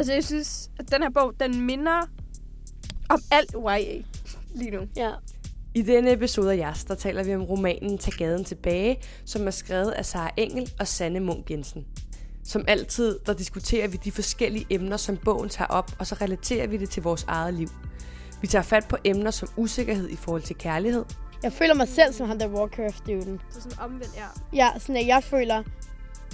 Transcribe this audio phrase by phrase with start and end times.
[0.00, 2.08] Altså, jeg synes, at den her bog, den minder
[3.08, 4.02] om alt YA
[4.54, 4.80] lige nu.
[4.96, 5.10] Ja.
[5.74, 9.50] I denne episode af Jas, der taler vi om romanen Tag gaden tilbage, som er
[9.50, 11.86] skrevet af Sara Engel og Sanne Munk Jensen.
[12.44, 16.66] Som altid, der diskuterer vi de forskellige emner, som bogen tager op, og så relaterer
[16.66, 17.68] vi det til vores eget liv.
[18.40, 21.04] Vi tager fat på emner som usikkerhed i forhold til kærlighed,
[21.42, 23.40] Jeg føler mig selv som ham der Warcraft-duden.
[23.50, 24.26] Så sådan omvendt, ja.
[24.52, 25.62] Ja, sådan at jeg føler,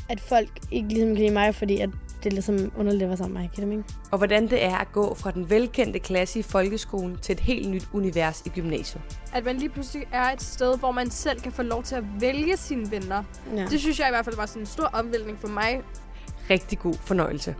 [0.08, 1.90] at folk ikke ligesom kan lide mig, fordi at
[2.26, 3.84] det er ligesom underligt at være sammen med mene?
[4.10, 7.70] og hvordan det er at gå fra den velkendte klasse i folkeskolen til et helt
[7.70, 9.02] nyt univers i gymnasiet.
[9.34, 12.04] At man lige pludselig er et sted, hvor man selv kan få lov til at
[12.20, 13.22] vælge sine venner.
[13.56, 13.66] Ja.
[13.70, 15.82] Det synes jeg i hvert fald var sådan en stor omvæltning for mig.
[16.50, 17.54] Rigtig god fornøjelse.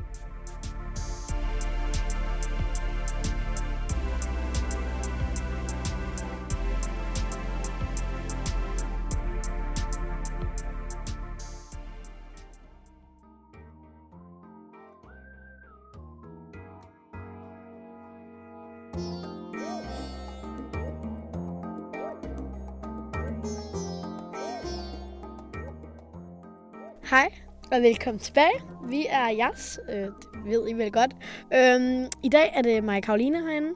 [27.10, 27.32] Hej,
[27.72, 28.62] og velkommen tilbage.
[28.88, 30.12] Vi er jeres, øh, det
[30.44, 31.10] ved I vel godt.
[31.54, 33.74] Øhm, I dag er det mig og Karoline herinde,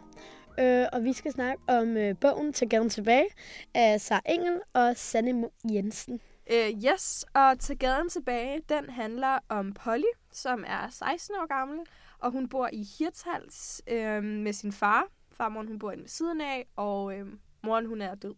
[0.60, 3.26] øh, og vi skal snakke om øh, bogen Til gaden tilbage
[3.74, 6.20] af Sara Engel og Sanne Jensen.
[6.52, 11.78] Øh, yes, og til gaden tilbage, den handler om Polly, som er 16 år gammel,
[12.18, 15.06] og hun bor i Hirtals øh, med sin far.
[15.32, 17.26] Farmoren, hun bor inde ved siden af, og øh,
[17.62, 18.34] moren, hun er død.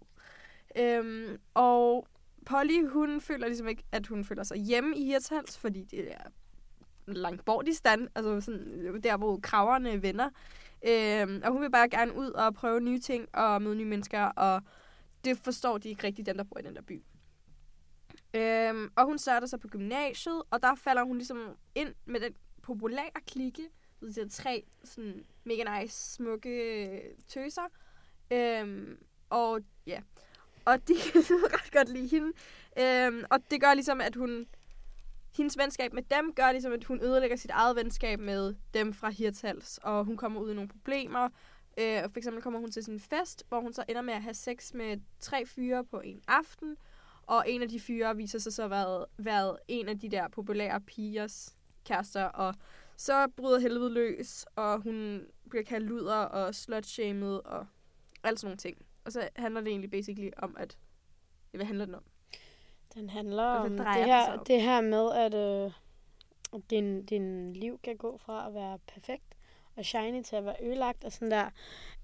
[0.77, 2.07] Øhm, og
[2.47, 6.31] Polly, hun føler ligesom ikke, at hun føler sig hjemme i Hirtshals, fordi det er
[7.07, 10.31] langt bort i stand, altså sådan, øh, der, hvor kraverne vender.
[10.87, 14.23] Øh, og hun vil bare gerne ud og prøve nye ting og møde nye mennesker,
[14.23, 14.63] og
[15.25, 17.03] det forstår de ikke rigtigt, dem der bor i den der by.
[18.35, 22.35] Øhm, og hun starter så på gymnasiet, og der falder hun ligesom ind med den
[22.63, 23.69] populære klikke.
[24.01, 27.69] De der tre sådan mega nice, smukke øh, tøser.
[28.31, 28.99] Øhm,
[29.31, 30.01] og ja,
[30.65, 32.33] og de kan ret godt lide hende.
[32.79, 34.47] Øhm, og det gør ligesom, at hun...
[35.37, 39.11] Hendes venskab med dem gør ligesom, at hun ødelægger sit eget venskab med dem fra
[39.11, 39.79] Hirtals.
[39.83, 41.29] Og hun kommer ud i nogle problemer.
[41.79, 44.23] Øh, for eksempel kommer hun til sådan en fest, hvor hun så ender med at
[44.23, 46.77] have sex med tre fyre på en aften.
[47.27, 50.81] Og en af de fyre viser sig så været, været en af de der populære
[50.81, 52.25] pigers kærester.
[52.25, 52.55] Og
[52.97, 57.67] så bryder helvede løs, og hun bliver kaldt luder og slutshamed og
[58.23, 58.77] alt sådan nogle ting.
[59.05, 60.79] Og så handler det egentlig basically om, at...
[61.53, 62.05] Ja, hvad handler den om?
[62.95, 65.73] Den handler om det her, det her med, at øh,
[66.71, 69.33] din, din liv kan gå fra at være perfekt
[69.77, 71.51] og shiny til at være ødelagt og sådan der.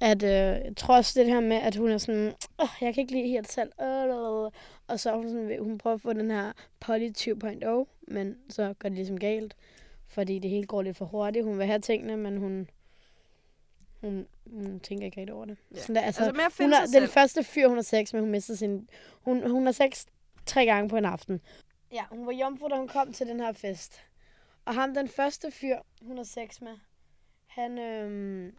[0.00, 3.00] At øh, jeg tror også det her med, at hun er sådan, Åh, jeg kan
[3.00, 3.72] ikke lide helt selv.
[3.80, 4.50] Øh, øh, øh."
[4.86, 8.88] Og så hun sådan, hun prøver at få den her Polly 2.0, men så går
[8.88, 9.56] det ligesom galt.
[10.06, 11.44] Fordi det hele går lidt for hurtigt.
[11.44, 12.68] Hun vil have tingene, men hun,
[14.00, 15.56] hun, hun tænker ikke rigtig over det.
[15.74, 15.80] Ja.
[15.80, 17.08] Sådan der, altså, Altså med at hun er, sig den selv.
[17.08, 18.88] første fyr, hun har sex med, hun mister sin...
[19.22, 20.04] Hun, hun har sex
[20.46, 21.40] tre gange på en aften.
[21.92, 24.00] Ja, hun var jomfru, da hun kom til den her fest.
[24.64, 26.76] Og ham, den første fyr, hun har sex med,
[27.46, 28.56] han, øhm,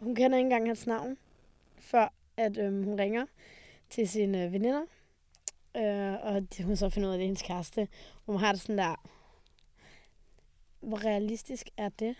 [0.00, 1.18] hun kender ikke engang hans navn,
[1.78, 3.26] før at øhm, hun ringer
[3.90, 4.82] til sine øh, veninder.
[5.76, 7.88] Øh, og de, hun så finder ud af, at det er hendes kæreste.
[8.26, 9.08] Hun har det sådan der,
[10.80, 12.16] hvor realistisk er det?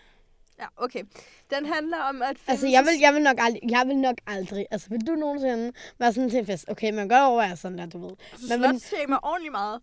[0.59, 1.03] Ja, okay.
[1.49, 4.15] Den handler om at finde Altså, jeg vil, jeg vil, nok aldrig, jeg vil nok
[4.27, 6.65] aldrig, altså vil du nogensinde være sådan til en fest?
[6.69, 8.15] Okay, man godt overveje sådan der, du ved.
[8.49, 9.81] Men- men- slutshamer ordentligt meget.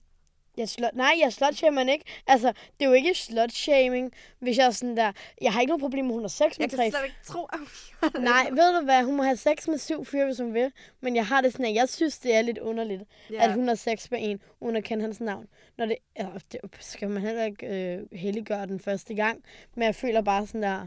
[0.56, 2.05] Jeg slot, nej, jeg slutshamer ikke.
[2.27, 5.12] Altså, det er jo ikke slutshaming, hvis jeg er sådan der...
[5.43, 7.05] Jeg har ikke noget problem med, at hun har sex med Jeg tre kan slet
[7.05, 9.05] ikke tro, at hun Nej, ved du hvad?
[9.05, 10.72] Hun må have sex med syv fyre, hvis hun vil.
[11.00, 13.34] Men jeg har det sådan, at jeg synes, det er lidt underligt, Ja.
[13.34, 13.44] ja.
[13.44, 15.47] at hun har sex med en, uden at kende hans navn.
[15.78, 19.44] Når det, altså, det skal man heller ikke øh, helliggøre den første gang.
[19.75, 20.87] Men jeg føler bare sådan der...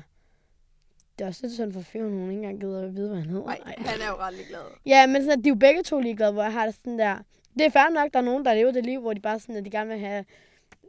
[1.19, 3.30] Det er også lidt sådan for fyren, hun ikke engang gider at vide, hvad han
[3.30, 3.45] hedder.
[3.45, 3.75] Nej, Ej.
[3.78, 4.59] han er jo ret ligeglad.
[4.85, 7.00] Ja, men sådan, at de er jo begge to ligeglade, hvor jeg har det sådan
[7.00, 7.18] der...
[7.53, 9.55] Det er fair nok, der er nogen, der lever det liv, hvor de bare sådan,
[9.55, 10.25] at de gerne vil have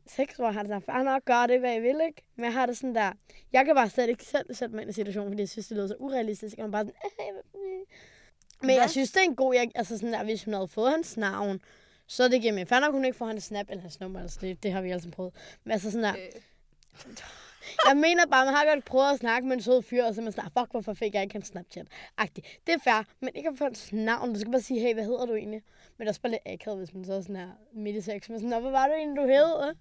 [0.06, 2.22] sex, hvor har det sådan, fair nok, gør det, hvad I vil, ikke?
[2.36, 3.12] Men jeg har det sådan der...
[3.52, 5.76] Jeg kan bare slet ikke selv sætte mig ind i situationen, fordi jeg synes, det
[5.76, 6.94] lyder så urealistisk, og man bare sådan...
[8.60, 8.74] Men Hvad?
[8.74, 9.54] jeg synes, det er en god...
[9.54, 11.60] Jeg, altså sådan der, hvis hun havde fået hans navn,
[12.06, 12.68] så det giver mig.
[12.68, 14.90] Fair nok, hun ikke får hans snap eller hans nummer, altså det, det har vi
[14.90, 15.34] sammen prøvet.
[15.64, 17.16] Men altså sådan der, Øh,
[17.88, 20.20] jeg mener bare, man har godt prøvet at snakke med en sød fyr, og så
[20.20, 21.86] er man sådan, ah, fuck, hvorfor fik jeg ikke hans Snapchat?
[22.18, 22.46] Agtigt.
[22.66, 24.32] Det er fair, men ikke at få hans navn.
[24.32, 25.62] Du skal bare sige, hey, hvad hedder du egentlig?
[25.96, 28.00] Men det er også bare lidt akavet, hvis man så er sådan her midt i
[28.00, 28.28] sex.
[28.28, 29.74] Men sådan, "Nå, hvad var det egentlig, du hed?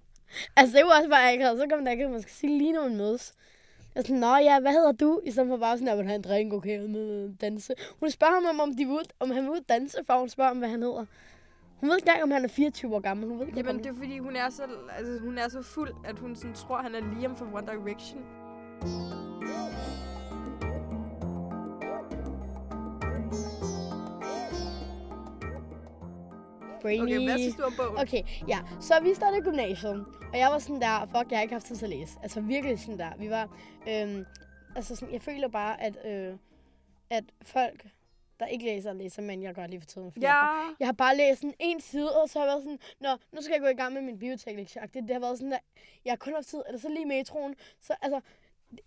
[0.56, 1.59] Altså, det er jo også bare akavet.
[1.59, 3.33] Så kan man da ikke, man skal sige lige, når man mødes.
[3.95, 5.21] Jeg er sådan, nå ja, hvad hedder du?
[5.24, 7.74] I stedet for bare sådan, at man har en drink, okay, med danse.
[8.00, 10.57] Hun spørger ham, om, om, de vil om han vil danse, for hun spørger, om,
[10.57, 11.06] hvad han hedder.
[11.83, 13.30] Hun ved ikke om han er 24 år gammel.
[13.30, 14.63] Hun ved ikke, Jamen, det er fordi, hun er så,
[14.97, 18.21] altså, hun er så fuld, at hun sådan tror, han er Liam fra One Direction.
[26.81, 27.01] Brainy.
[27.01, 27.97] Okay, hvad synes du om bogen?
[27.97, 28.59] Okay, ja.
[28.79, 31.65] Så vi startede i gymnasiet, og jeg var sådan der, fuck, jeg har ikke haft
[31.65, 32.19] tid til at læse.
[32.24, 33.12] Altså virkelig sådan der.
[33.19, 33.44] Vi var,
[33.89, 34.25] øhm,
[34.75, 36.36] altså sådan, jeg føler bare, at, øh,
[37.09, 37.86] at folk,
[38.44, 40.12] der ikke læser, læser, men jeg gør lige for tiden.
[40.12, 42.63] Fordi jeg, Ja, jeg har bare læst sådan en side, og så har jeg været
[42.63, 44.74] sådan, nå, nu skal jeg gå i gang med min bioteknik.
[44.74, 45.60] Det, det har været sådan der,
[46.06, 47.56] jeg har kun haft tid, eller så lige metroen.
[47.81, 48.19] Så altså,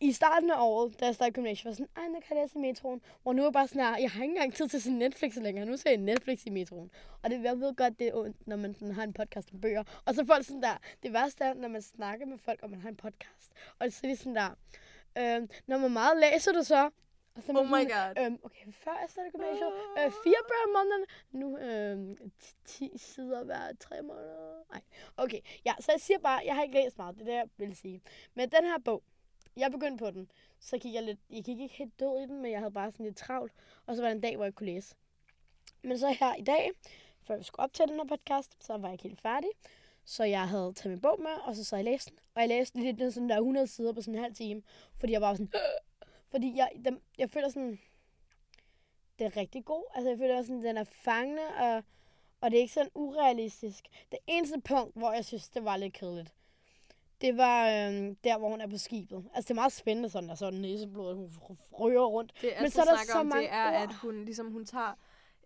[0.01, 2.59] i starten af året, da jeg startede gymnasiet, var sådan, ej, nu kan jeg læse
[2.59, 3.01] i metroen.
[3.23, 5.37] Hvor nu er jeg bare sådan her, jeg har ikke engang tid til sådan Netflix
[5.37, 5.67] længere.
[5.67, 6.91] Nu ser jeg Netflix i metroen.
[7.23, 9.61] Og det, jeg ved godt, det er ondt, når man sådan, har en podcast om
[9.61, 9.85] bøger.
[10.05, 12.81] Og så folk sådan der, det værste er, når man snakker med folk, og man
[12.81, 13.53] har en podcast.
[13.79, 14.51] Og så er de sådan der,
[15.19, 16.91] øh, når man meget læser du så?
[17.37, 18.25] Og så oh my sådan, god.
[18.25, 21.05] Øhm, okay, før jeg startede gymnasiet, øh, fire bøger om måneden.
[21.41, 22.31] Nu øh,
[22.65, 24.63] 10 sider hver tre måneder.
[24.73, 24.83] Nej,
[25.17, 25.41] okay.
[25.65, 27.15] Ja, så jeg siger bare, jeg har ikke læst meget.
[27.15, 28.03] Det er det, jeg vil sige.
[28.35, 29.03] Men den her bog,
[29.57, 30.31] jeg begyndte på den,
[30.61, 32.93] så gik jeg lidt, jeg gik ikke helt død i den, men jeg havde bare
[32.93, 33.53] sådan lidt travlt.
[33.87, 34.95] Og så var der en dag, hvor jeg kunne læse.
[35.83, 36.71] Men så her i dag,
[37.23, 39.51] før vi skulle op til den her podcast, så var jeg ikke helt færdig.
[40.05, 42.19] Så jeg havde taget min bog med, og så så jeg læste den.
[42.35, 44.63] Og jeg læste lidt sådan der 100 sider på sådan en halv time.
[45.01, 45.53] Fordi jeg var sådan...
[46.37, 47.79] Fordi jeg, dem, jeg føler sådan...
[49.19, 49.85] Det er rigtig god.
[49.95, 51.83] Altså jeg føler sådan, den er fangende, og,
[52.41, 53.85] og det er ikke sådan urealistisk.
[54.11, 56.35] Det eneste punkt, hvor jeg synes, det var lidt kedeligt,
[57.21, 59.25] det var øhm, der, hvor hun er på skibet.
[59.35, 62.33] Altså det er meget spændende sådan, der sådan næseblod, hun rører rundt.
[62.41, 63.83] Det, Men altså, så er der så om, mange det er, ord.
[63.83, 64.99] at hun, ligesom, hun tager...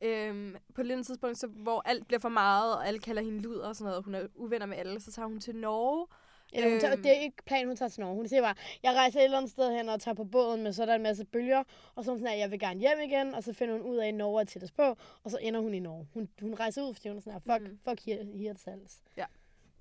[0.03, 3.69] Øhm, på et tidspunkt, så, hvor alt bliver for meget, og alle kalder hende luder
[3.69, 6.07] og sådan noget, og hun er uvenner med alle, så tager hun til Norge.
[6.53, 7.03] Eller hun tager, Øhm.
[7.03, 8.15] det er ikke planen, hun tager til Norge.
[8.17, 10.73] Hun siger bare, jeg rejser et eller andet sted hen og tager på båden, men
[10.73, 11.63] så er der en masse bølger.
[11.95, 13.83] Og så er hun sådan, at jeg vil gerne hjem igen, og så finder hun
[13.83, 16.09] ud af, at Norge er tættest på, og så ender hun i Norge.
[16.15, 17.79] Hun, hun rejser ud, fordi hun er sådan her, fuck, Mhm.
[17.89, 18.01] fuck
[18.41, 19.03] here salgs.
[19.17, 19.25] Ja.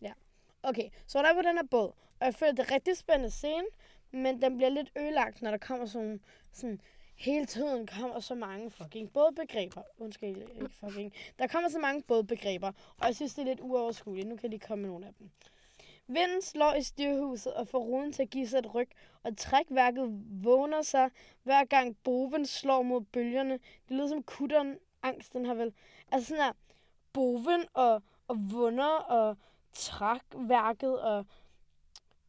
[0.01, 0.11] Ja.
[0.63, 1.87] Okay, så hun er på den her båd,
[2.19, 3.65] og jeg føler, det er rigtig spændende scene,
[4.11, 6.81] men den bliver lidt ødelagt, når der kommer sådan, sådan
[7.15, 9.81] hele tiden kommer så mange fucking bådbegreber.
[9.97, 11.13] Undskyld, ikke fucking.
[11.39, 14.27] Der kommer så mange bådbegreber, og jeg synes, det er lidt uoverskueligt.
[14.27, 15.29] Nu kan de komme med nogle af dem.
[16.11, 18.89] Vinden slår i styrhuset og får ruden til at give sig et ryg,
[19.23, 21.09] og trækværket vågner sig,
[21.43, 23.53] hver gang boven slår mod bølgerne.
[23.53, 25.73] Det lyder som kutteren angsten har vel.
[26.11, 26.53] Altså sådan her,
[27.13, 29.37] boven og, og vunder og
[29.73, 31.25] trækværket og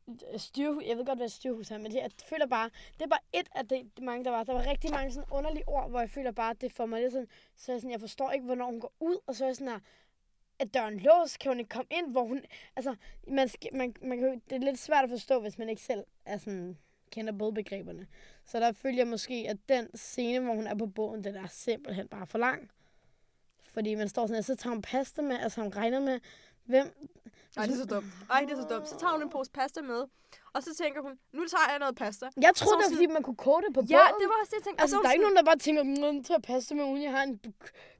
[0.09, 0.85] øh, styrhus.
[0.87, 3.41] Jeg ved godt, hvad et styrhus er, men det, jeg føler bare, det er bare
[3.41, 4.45] et af de, de mange, der var.
[4.45, 7.01] Der var rigtig mange sådan underlige ord, hvor jeg føler bare, at det får mig
[7.01, 9.49] lidt sådan, så jeg, sådan, jeg forstår ikke, hvornår hun går ud, og så er
[9.49, 9.81] jeg sådan her,
[10.61, 12.43] at døren låst, kan hun ikke komme ind, hvor hun,
[12.77, 12.95] altså,
[13.29, 16.05] man, skal, man, man kan, det er lidt svært at forstå, hvis man ikke selv
[16.25, 16.77] er sådan,
[17.11, 18.07] kender bådbegreberne.
[18.45, 21.47] Så der følger jeg måske, at den scene, hvor hun er på båden, den er
[21.47, 22.71] simpelthen bare for lang.
[23.65, 26.21] Fordi man står sådan, og så tager hun pasta med, altså hun regner med,
[26.65, 27.11] hvem...
[27.57, 28.07] Ej, det er så dumt.
[28.31, 28.89] Ej, det er så dumt.
[28.89, 30.03] Så tager hun en pose pasta med,
[30.53, 32.27] og så tænker hun, nu tager jeg noget pasta.
[32.47, 33.91] Jeg troede, det var, sådan- fordi man kunne koge det på båden.
[33.91, 34.81] Ja, det var også det, jeg tænkte.
[34.83, 37.11] Altså, der er ikke nogen, der bare tænker, nu tager jeg pasta med, uden jeg
[37.13, 37.41] har en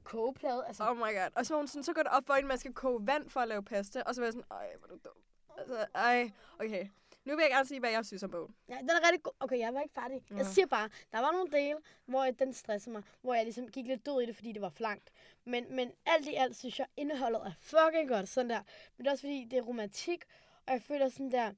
[0.03, 0.63] kogeplade.
[0.67, 1.29] Altså, oh my god.
[1.35, 3.39] Og så, hun sådan, så går det op for at man skal koge vand for
[3.39, 4.03] at lave pasta.
[4.05, 5.17] Og så var jeg sådan, ej, hvor er du dum.
[5.57, 6.85] Altså, ej, okay.
[7.25, 8.55] Nu vil jeg gerne sige, hvad jeg synes om bogen.
[8.69, 9.31] Ja, den er rigtig god.
[9.39, 10.23] Okay, jeg var ikke færdig.
[10.29, 10.43] Jeg Nå.
[10.43, 13.85] siger bare, der var nogle dele, hvor jeg- den stressede mig, hvor jeg ligesom gik
[13.87, 15.09] lidt død i det, fordi det var for langt.
[15.45, 18.59] Men, men alt i alt synes jeg, indholdet er fucking godt, sådan der.
[18.97, 20.23] Men det er også fordi, det er romantik,
[20.67, 21.51] og jeg føler sådan der,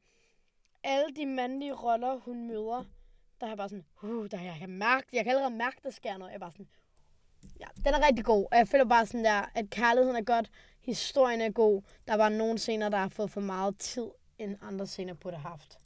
[0.83, 2.85] alle de mandlige roller, hun møder,
[3.39, 5.89] der er jeg bare sådan, uh, der jeg kan mærke, jeg kan allerede mærke, der
[5.89, 6.31] sker noget.
[6.31, 6.67] Jeg er bare sådan,
[7.59, 10.51] ja, den er rigtig god, og jeg føler bare sådan der, at kærligheden er godt,
[10.81, 11.81] historien er god.
[12.07, 15.49] Der var nogle scener, der har fået for meget tid, end andre scener burde have
[15.49, 15.77] haft.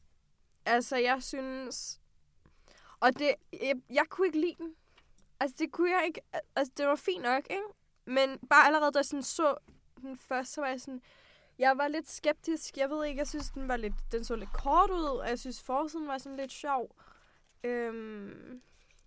[0.66, 2.00] Altså, jeg synes...
[3.00, 4.75] Og det, jeg, jeg kunne ikke lide den.
[5.39, 6.22] Altså, det kunne jeg ikke...
[6.56, 7.63] Altså, det var fint nok, ikke?
[8.06, 9.56] Men bare allerede, da jeg sådan så
[10.01, 11.01] den først, så var jeg sådan...
[11.60, 12.77] Jeg var lidt skeptisk.
[12.77, 13.94] Jeg ved ikke, jeg synes, den var lidt...
[14.12, 16.96] Den så lidt kort ud, og jeg synes, forsiden var sådan lidt sjov.
[17.63, 18.62] Øhm,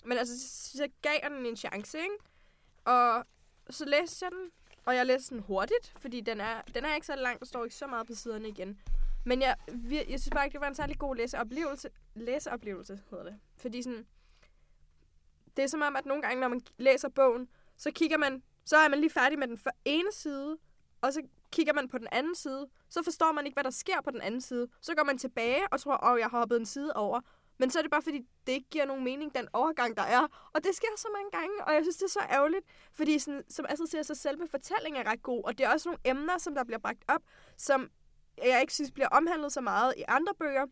[0.05, 2.15] men altså, så gav jeg den en chance, ikke?
[2.85, 3.25] Og
[3.71, 4.51] så læste jeg den,
[4.85, 7.65] og jeg læste den hurtigt, fordi den er, den er ikke så lang, der står
[7.65, 8.81] ikke så meget på siderne igen.
[9.25, 9.57] Men jeg,
[9.91, 11.89] jeg synes bare ikke, det var en særlig god læseoplevelse.
[12.15, 13.39] Læseoplevelse hedder det.
[13.57, 14.07] Fordi sådan,
[15.57, 18.77] det er som om, at nogle gange, når man læser bogen, så kigger man, så
[18.77, 20.59] er man lige færdig med den for ene side,
[21.01, 21.23] og så
[21.53, 24.21] kigger man på den anden side, så forstår man ikke, hvad der sker på den
[24.21, 24.69] anden side.
[24.81, 27.21] Så går man tilbage og tror, åh, jeg har hoppet en side over.
[27.59, 30.51] Men så er det bare, fordi det ikke giver nogen mening, den overgang, der er.
[30.53, 32.65] Og det sker så mange gange, og jeg synes, det er så ærgerligt.
[32.93, 35.45] Fordi, sådan, som Astrid siger, så selve fortællingen er ret god.
[35.45, 37.23] Og det er også nogle emner, som der bliver bragt op,
[37.57, 37.91] som
[38.47, 40.67] jeg ikke synes bliver omhandlet så meget i andre bøger.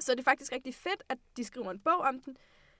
[0.00, 2.36] Så det er faktisk rigtig fedt, at de skriver en bog om den.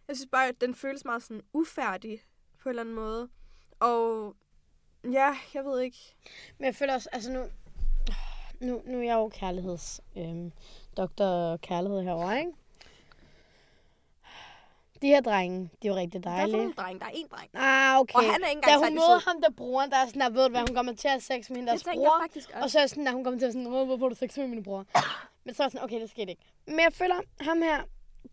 [0.08, 2.22] Jeg synes bare, at den føles meget sådan ufærdig
[2.62, 3.28] på en eller anden måde.
[3.80, 4.36] Og
[5.04, 5.98] ja, jeg ved ikke.
[6.58, 7.44] Men jeg føler også, altså nu,
[8.60, 10.52] nu, nu er jeg jo kærligheds, øhm,
[10.96, 12.52] doktor kærlighed herovre, ikke?
[15.02, 16.56] De her drenge, de er jo rigtig Der er for dejlige.
[16.56, 17.00] nogle drenge.
[17.00, 17.50] Der er én dreng.
[17.54, 18.14] Ah, okay.
[18.14, 20.20] Og han er ikke da engang hun særlig møder ham, der broren, der er sådan,
[20.22, 22.00] der, ved du hvad, hun kommer til at have sex med hende, Det deres tænker
[22.00, 22.62] jeg bror.
[22.62, 24.36] Og så er sådan, at hun kommer til at sådan, "Hvor- hvorfor har du sex
[24.38, 24.84] med min bror?
[25.44, 26.42] Men så er sådan, okay, det skete ikke.
[26.66, 27.78] Men jeg føler, ham her,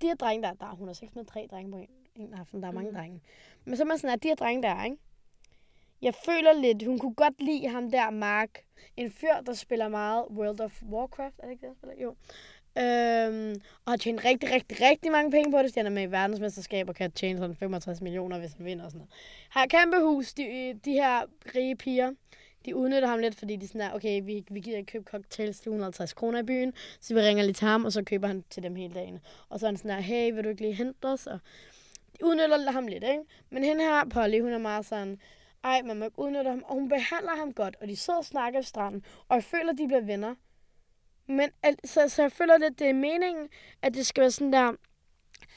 [0.02, 2.34] de her drenge der, der er, hun har sex med tre drenge på en, en
[2.34, 3.00] aften, der er mange Mhm.
[3.00, 3.22] drenge.
[3.66, 4.98] Men så er man sådan, at de her drenge der, ikke?
[6.02, 8.50] Jeg føler lidt, hun kunne godt lide ham der, Mark.
[8.98, 12.04] En fyr, der spiller meget World of Warcraft, er det ikke det, han spiller?
[12.04, 12.16] Jo.
[12.78, 15.74] Øhm, og har tjent rigtig, rigtig, rigtig mange penge på det.
[15.74, 18.86] Så han er med i verdensmesterskab og kan tjene sådan 65 millioner, hvis han vinder
[18.86, 19.14] og sådan noget.
[19.50, 21.22] Har kæmpe hus, de, de her
[21.56, 22.12] rige piger.
[22.66, 25.60] De udnytter ham lidt, fordi de sådan der, okay, vi, vi gider ikke købe cocktails
[25.60, 28.44] til 150 kroner i byen, så vi ringer lige til ham, og så køber han
[28.50, 29.20] til dem hele dagen.
[29.50, 31.28] Og så er han sådan der, hey, vil du ikke lige hente os?
[31.28, 31.40] Og
[32.20, 33.24] de udnytter ham lidt, ikke?
[33.50, 35.20] Men hende her, Polly, hun er meget sådan,
[35.64, 38.26] ej, man må ikke udnytte ham, og hun behandler ham godt, og de sidder og
[38.26, 40.36] snakker ved stranden, og jeg føler, de bliver venner.
[41.28, 43.50] Men altså, så, jeg føler lidt, det er meningen,
[43.82, 44.74] at det skal være sådan der,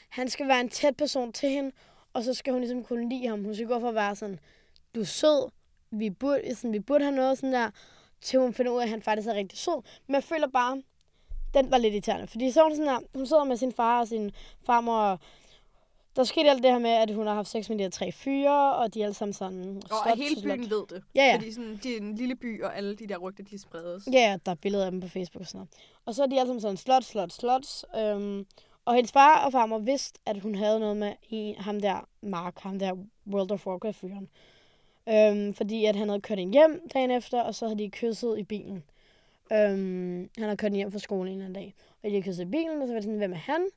[0.09, 1.71] han skal være en tæt person til hende,
[2.13, 3.43] og så skal hun ligesom kunne lide ham.
[3.43, 4.39] Hun skal gå for at være sådan,
[4.95, 5.49] du er sød,
[5.91, 7.69] vi burde, sådan, vi burde have noget sådan der,
[8.21, 9.83] til hun finder ud af, at han faktisk er rigtig sød.
[10.07, 10.81] Men jeg føler bare,
[11.53, 12.27] den var lidt irriterende.
[12.27, 14.31] Fordi så hun sådan der, hun sidder med sin far og sin
[14.65, 15.19] farmor, og
[16.19, 18.11] der skete alt det her med, at hun har haft sex med de her tre
[18.11, 19.81] fyre, og de er alle sammen sådan...
[19.83, 20.57] Og slot hele slot.
[20.57, 21.03] byen ved det.
[21.15, 21.35] Ja, ja.
[21.35, 24.07] Fordi sådan, det er en lille by, og alle de der rygter, de spredes.
[24.13, 25.69] Ja, ja, der er billeder af dem på Facebook og sådan noget.
[26.05, 27.85] Og så er de alle sammen sådan slot, slot, slots.
[27.97, 28.45] Øhm,
[28.85, 32.79] og hendes far og farmor vidste, at hun havde noget med ham der Mark, ham
[32.79, 32.93] der
[33.27, 34.29] World of Warcraft-fyren.
[35.09, 38.39] Øhm, fordi at han havde kørt hende hjem dagen efter, og så havde de kysset
[38.39, 38.83] i bilen.
[39.53, 41.75] Øhm, han havde kørt hjem fra skolen en eller anden dag.
[42.03, 43.67] Og de havde kysset i bilen, og så var det sådan, hvem er han?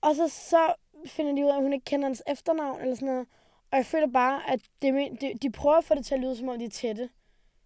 [0.00, 0.74] Og så, så
[1.06, 3.26] finder de ud af, at hun ikke kender hans efternavn eller sådan noget.
[3.70, 6.36] Og jeg føler bare, at det, de, de prøver at få det til at lyde,
[6.36, 7.10] som om de er tætte.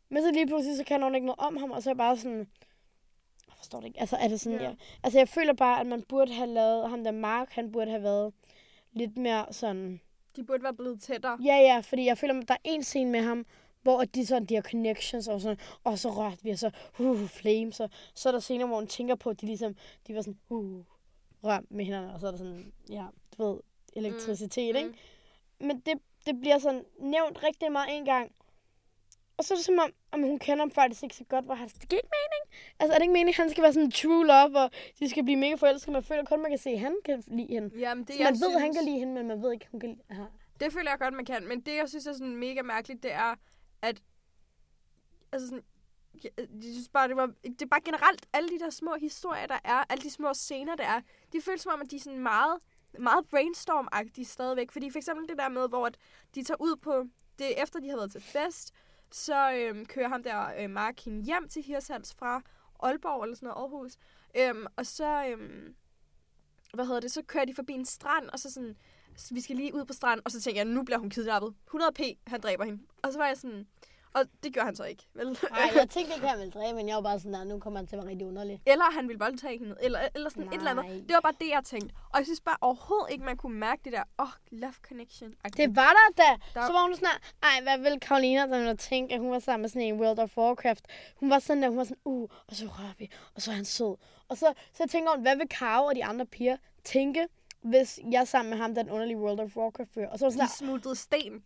[0.09, 1.99] Men så lige pludselig, så kan nogen ikke noget om ham, og så er jeg
[1.99, 2.39] bare sådan...
[3.49, 4.01] Jeg forstår det ikke.
[4.01, 4.65] Altså, er det sådan, Ja.
[4.65, 6.91] jeg, altså, jeg føler bare, at man burde have lavet...
[6.91, 8.33] Ham der Mark, han burde have været
[8.93, 10.01] lidt mere sådan...
[10.37, 11.39] De burde være blevet tættere.
[11.45, 13.47] Ja, ja, fordi jeg føler, at der er en scene med ham,
[13.83, 17.29] hvor de, sådan, de har connections, og, sådan, og så rørte vi, og så uh,
[17.29, 19.77] flames, og så er der scener, hvor hun tænker på, at de ligesom,
[20.07, 20.85] de var sådan, uh,
[21.45, 23.07] rør med hinanden, og så er der sådan, ja,
[23.39, 23.61] du ved,
[23.93, 24.79] elektricitet, mm.
[24.79, 24.99] ikke?
[25.61, 28.33] Men det, det bliver sådan nævnt rigtig meget en gang.
[29.37, 31.55] Og så er det som om, om hun kender ham faktisk ikke så godt, hvor
[31.55, 32.43] han det giver ikke mening.
[32.79, 35.09] Altså er det ikke meningen, at han skal være sådan en true love, og de
[35.09, 35.93] skal blive mega forelskede.
[35.93, 37.79] Man føler kun, man kan se, at han kan lide hende.
[37.79, 39.67] Jamen, det, Så man ved, synes, at han kan lide hende, men man ved ikke,
[39.71, 40.27] hun kan lide ja.
[40.61, 41.49] Det føler jeg godt, man kan.
[41.49, 43.35] Men det, jeg synes er sådan mega mærkeligt, det er,
[43.83, 44.03] at...
[45.33, 45.65] Altså sådan...
[46.25, 47.27] Jeg, øh, jeg synes bare, det var...
[47.45, 50.77] Det er bare generelt, alle de der små historier, der er, alle de små scener,
[50.77, 51.01] der er,
[51.33, 52.59] de føles som om, at de er sådan meget,
[52.99, 54.73] meget brainstorm-agtige stadigvæk.
[54.73, 55.99] Fordi for eksempel det der med, hvor at
[56.35, 57.05] de tager ud på...
[57.39, 58.73] Det efter, de har været til fest,
[59.11, 62.43] så øhm, kører ham der øh, Mark hende hjem til Hirshals fra
[62.83, 63.93] Aalborg eller sådan noget, Aarhus.
[64.37, 65.27] Øhm, og så...
[65.29, 65.75] Øhm,
[66.75, 68.77] hvad hedder det, så kører de forbi en strand, og så sådan,
[69.17, 71.55] "Så vi skal lige ud på stranden, og så tænker jeg, nu bliver hun kidnappet.
[71.75, 72.83] 100p, han dræber hende.
[73.03, 73.67] Og så var jeg sådan,
[74.15, 75.27] og det gjorde han så ikke, vel?
[75.51, 77.59] Nej, jeg tænkte ikke, at han ville dræbe, men jeg var bare sådan, at nu
[77.59, 78.63] kommer han til at være rigtig underlig.
[78.67, 80.85] eller han ville voldtage hende, eller, eller sådan et eller andet.
[80.85, 80.95] Nej.
[80.95, 81.95] Det var bare det, jeg tænkte.
[82.13, 85.35] Og jeg synes bare overhovedet ikke, man kunne mærke det der, åh, oh, love connection.
[85.57, 86.31] Det var der da.
[86.61, 87.09] Der- Så var hun sådan,
[87.43, 90.37] ej, hvad vil Karolina, ville tænke, at hun var sammen med sådan en World of
[90.39, 90.85] Warcraft.
[91.17, 93.55] Hun var sådan der, hun var sådan, uh, og så rører vi, og så er
[93.55, 93.97] han sød.
[94.29, 97.27] Og så, så jeg tænker hun, hvad vil Karo og de andre piger tænke,
[97.63, 100.09] hvis jeg sammen med ham, den underlige World of Warcraft fyr.
[100.09, 101.45] Og så var sådan De der, smuttede sten.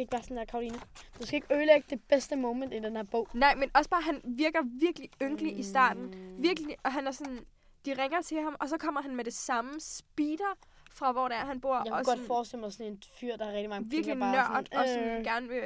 [0.00, 0.78] Skal ikke være sådan der, Karolina.
[1.20, 3.28] Du skal ikke ødelægge det bedste moment i den her bog.
[3.34, 6.14] Nej, men også bare, han virker virkelig ynkelig i starten.
[6.38, 7.46] Virkelig, og han er sådan,
[7.86, 10.58] de ringer til ham, og så kommer han med det samme speeder
[10.90, 11.74] fra, hvor der er, han bor.
[11.74, 14.18] Jeg og kunne sådan, godt forestille mig sådan en fyr, der har rigtig mange virkelig
[14.18, 15.62] bare nørd, og sådan øh, gerne vil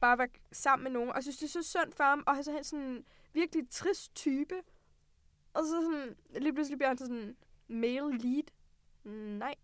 [0.00, 1.12] bare være sammen med nogen.
[1.12, 3.70] Og synes, det er så synd for ham, og han er så sådan en virkelig
[3.70, 4.54] trist type.
[5.54, 7.36] Og så sådan, lige pludselig bliver han sådan en
[7.68, 8.44] male lead.
[9.38, 9.54] Nej.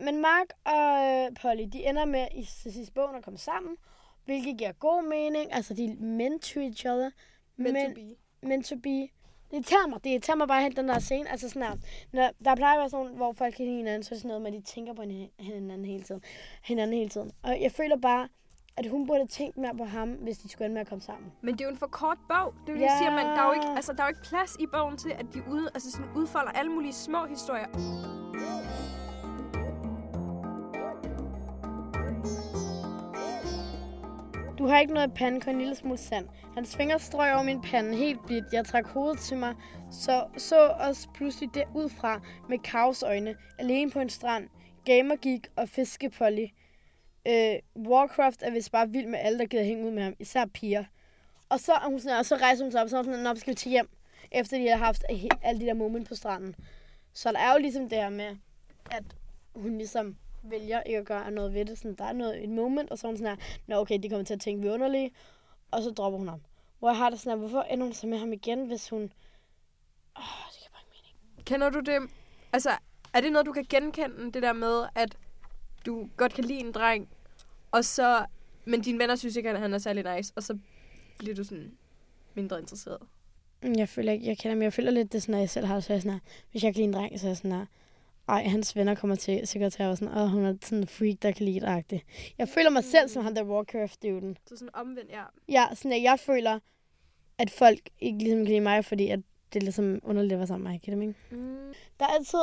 [0.00, 3.76] Men Mark og øh, Polly, de ender med i sidste bogen at komme sammen,
[4.24, 5.52] hvilket giver god mening.
[5.52, 7.10] Altså, de er meant to each other.
[7.56, 8.46] Meant men, to be.
[8.48, 8.88] meant to be.
[9.50, 10.04] Det irriterer mig.
[10.04, 11.30] Det irriterer mig bare helt den der scene.
[11.30, 11.76] Altså sådan her,
[12.12, 14.28] når, der plejer at være sådan, hvor folk kan lide hinanden, så er det sådan
[14.28, 15.02] noget med, at de tænker på
[15.38, 16.22] hinanden hele tiden.
[16.64, 17.32] Hinanden hele tiden.
[17.42, 18.28] Og jeg føler bare,
[18.76, 21.02] at hun burde have tænkt mere på ham, hvis de skulle ende med at komme
[21.02, 21.32] sammen.
[21.42, 22.54] Men det er jo en for kort bog.
[22.66, 22.90] Det er det, Ja.
[22.90, 24.96] jeg siger, man, der, er jo ikke, altså, der er jo ikke plads i bogen
[24.96, 27.66] til, at de ude, altså, sådan, udfolder alle mulige små historier.
[34.60, 36.28] Du har ikke noget i panden, kun en lille smule sand.
[36.54, 38.44] Hans fingre strøg over min pande helt blidt.
[38.52, 39.54] Jeg trak hovedet til mig,
[39.90, 44.48] så så os pludselig derudfra med kaosøjne, alene på en strand.
[44.84, 46.46] Gamer gik og fiskepolly.
[47.28, 47.54] Øh,
[47.86, 50.84] Warcraft er vist bare vild med alle, der gider hænge ud med ham, især piger.
[51.48, 53.50] Og så, og hun sådan, og så rejser hun sig op, så sådan, op skal
[53.50, 53.88] vi til hjem,
[54.32, 55.04] efter de har haft
[55.42, 56.54] alle de der moment på stranden.
[57.12, 58.36] Så der er jo ligesom det her med,
[58.90, 59.04] at
[59.54, 61.78] hun ligesom vælger ikke at gøre noget ved det.
[61.78, 64.08] Sådan, der er noget, et moment, og så er hun sådan her, Nå okay, de
[64.08, 65.10] kommer til at tænke, vi er underlige,
[65.70, 66.40] og så dropper hun ham.
[66.78, 69.02] Hvor jeg har det sådan her, hvorfor ender hun så med ham igen, hvis hun...
[69.02, 71.44] Åh, det kan bare ikke mening.
[71.46, 72.10] Kender du det?
[72.52, 72.70] Altså,
[73.14, 75.16] er det noget, du kan genkende, det der med, at
[75.86, 77.08] du godt kan lide en dreng,
[77.70, 78.26] og så...
[78.64, 80.58] Men dine venner synes ikke, at han er særlig nice, og så
[81.18, 81.72] bliver du sådan
[82.34, 82.98] mindre interesseret.
[83.62, 84.64] Mm, Jeg føler ikke, jeg kender mig.
[84.64, 86.20] Jeg føler lidt, det er sådan, at jeg selv har så jeg sådan her,
[86.50, 87.66] hvis jeg kan lide en dreng, så er jeg sådan her,
[88.30, 90.86] ej, hans venner kommer til sikkert til at være sådan, åh, hun er sådan en
[90.86, 92.00] freak, der kan lide det
[92.38, 94.36] Jeg føler mig selv som han der Warcraft-duden.
[94.46, 95.22] Så sådan omvendt, ja.
[95.48, 96.58] Ja, sådan at jeg føler,
[97.38, 99.20] at folk ikke ligesom kan lide mig, fordi at
[99.52, 101.14] det er ligesom underligt at være sammen med mig, kan det?
[101.30, 101.74] Mm.
[102.00, 102.38] Der er altid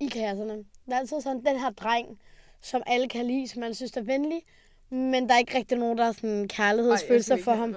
[0.00, 2.18] i klasserne, der er altid sådan den her dreng,
[2.60, 4.42] som alle kan lide, som man synes er venlig,
[4.90, 7.68] men der er ikke rigtig nogen, der er sådan kærlighedsfølelser for ham.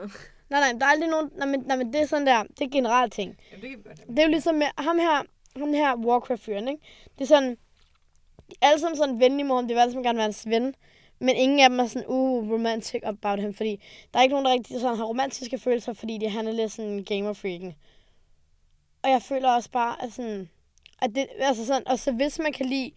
[0.50, 2.62] Nej, nej, der er aldrig nogen, nej men, nej, men det er sådan der, det
[2.62, 3.38] er generelt ting.
[3.51, 5.24] Jamen, det kan vi godt Det er jo ligesom med ham her,
[5.58, 6.82] ham her Warcraft-fyren, ikke?
[7.15, 7.50] Det er sådan,
[8.50, 10.50] de er alle sammen sådan venlige mod ham, det vil alle sammen gerne være hans
[10.50, 10.75] ven,
[11.20, 13.82] men ingen af dem er sådan, uh, romantic about him, fordi
[14.13, 16.72] der er ikke nogen, der rigtig sådan har romantiske følelser, fordi det, han er lidt
[16.72, 17.75] sådan gamer-freaken.
[19.01, 20.50] Og jeg føler også bare, at sådan,
[21.01, 22.91] at det, altså sådan, og så hvis man kan lide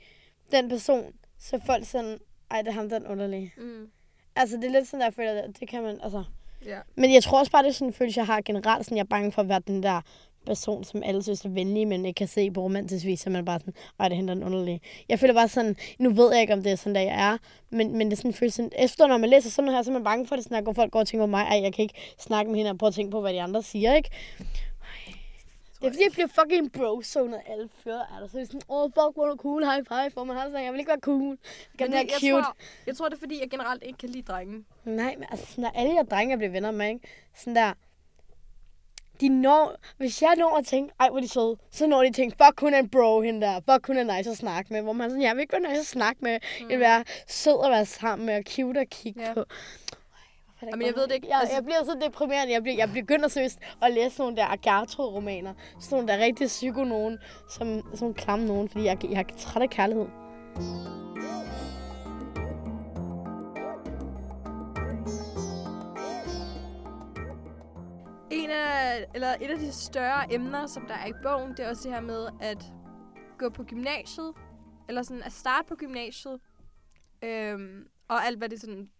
[0.52, 2.18] den person, så er folk sådan,
[2.50, 3.52] ej, det er ham, den underlige.
[3.56, 3.90] Mm.
[4.36, 6.24] Altså, det er lidt sådan, der jeg føler, det, det kan man, altså.
[6.66, 6.80] Ja.
[6.94, 8.84] Men jeg tror også bare, det er sådan en følelse, jeg har generelt.
[8.84, 10.00] Sådan, jeg er bange for at være den der
[10.46, 13.40] person, som alle synes er venlige, men ikke kan se på romantisk vis, så man
[13.40, 14.80] er bare sådan, ej, det henter en underlig.
[15.08, 17.38] Jeg føler bare sådan, nu ved jeg ikke, om det er sådan, der jeg er,
[17.70, 19.90] men, men det er sådan en følelse, efter når man læser sådan noget her, så
[19.90, 21.74] er man bange for det, sådan, at folk går og tænker på mig, ej, jeg
[21.74, 24.10] kan ikke snakke med hende og prøve at tænke på, hvad de andre siger, ikke?
[25.82, 28.28] Det er fordi, jeg bliver fucking bro så når alle fyre er der.
[28.28, 30.64] Så er sådan, åh, oh, fuck, hvor er cool, high five, for man har sådan,
[30.64, 31.38] jeg vil ikke være cool.
[31.78, 32.32] Jeg Men det, jeg, cute.
[32.32, 32.56] tror,
[32.86, 34.64] jeg tror, det er, fordi jeg generelt ikke kan lide drenge.
[34.84, 37.00] Nej, men altså, når alle jer drenge jeg bliver venner med, ikke?
[37.36, 37.72] Sådan der,
[39.22, 42.08] de når, hvis jeg når at tænke, ej, hvor er de søde, så når de
[42.08, 44.72] at tænke, fuck, hun er en bro, hende der, fuck, hun er nice at snakke
[44.72, 46.70] med, hvor man sådan, jeg vil ikke være nice at snakke med, mm.
[46.70, 49.34] jeg vil være sød at være sammen med, og cute at kigge Ja.
[49.34, 49.44] på.
[50.70, 51.28] Jamen, jeg ved det ikke.
[51.30, 52.52] Jeg, Altså- jeg bliver så deprimerende.
[52.52, 55.52] Jeg, bliver, jeg begynder seriøst at læse nogle der Agatha-romaner.
[55.80, 57.18] Sådan nogle der er rigtig psyko nogen,
[57.50, 60.06] som sådan nogle klamme nogen, fordi jeg, jeg er træt af kærlighed.
[68.32, 71.68] En af, eller et af de større emner, som der er i bogen, det er
[71.68, 72.64] også det her med at
[73.38, 74.34] gå på gymnasiet,
[74.88, 76.40] eller sådan at starte på gymnasiet,
[77.22, 78.90] øhm, og alt, hvad det sådan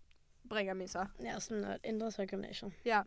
[0.49, 1.07] bringer med sig.
[1.25, 2.73] Ja, sådan at ændre sig i gymnasiet.
[2.85, 3.03] Ja.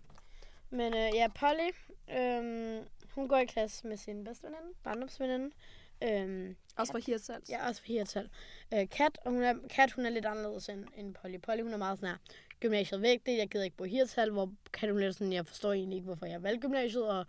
[0.69, 1.69] Men øh, ja, Polly,
[2.17, 5.51] øhm, hun går i klasse med sin bedste veninde, barndomsveninde.
[6.03, 7.49] Øhm, Også fra Hirtshals.
[7.49, 8.29] ja, også for Hirtal.
[8.73, 11.37] Øh, Kat, og hun er, Kat, hun er lidt anderledes end, end Polly.
[11.41, 12.17] Polly, hun er meget sådan her,
[12.65, 15.45] gymnasiet væk vigtigt, jeg gider ikke bo i Hirtal, hvor kan du lidt sådan, jeg
[15.45, 17.25] forstår egentlig ikke, hvorfor jeg valgte gymnasiet, og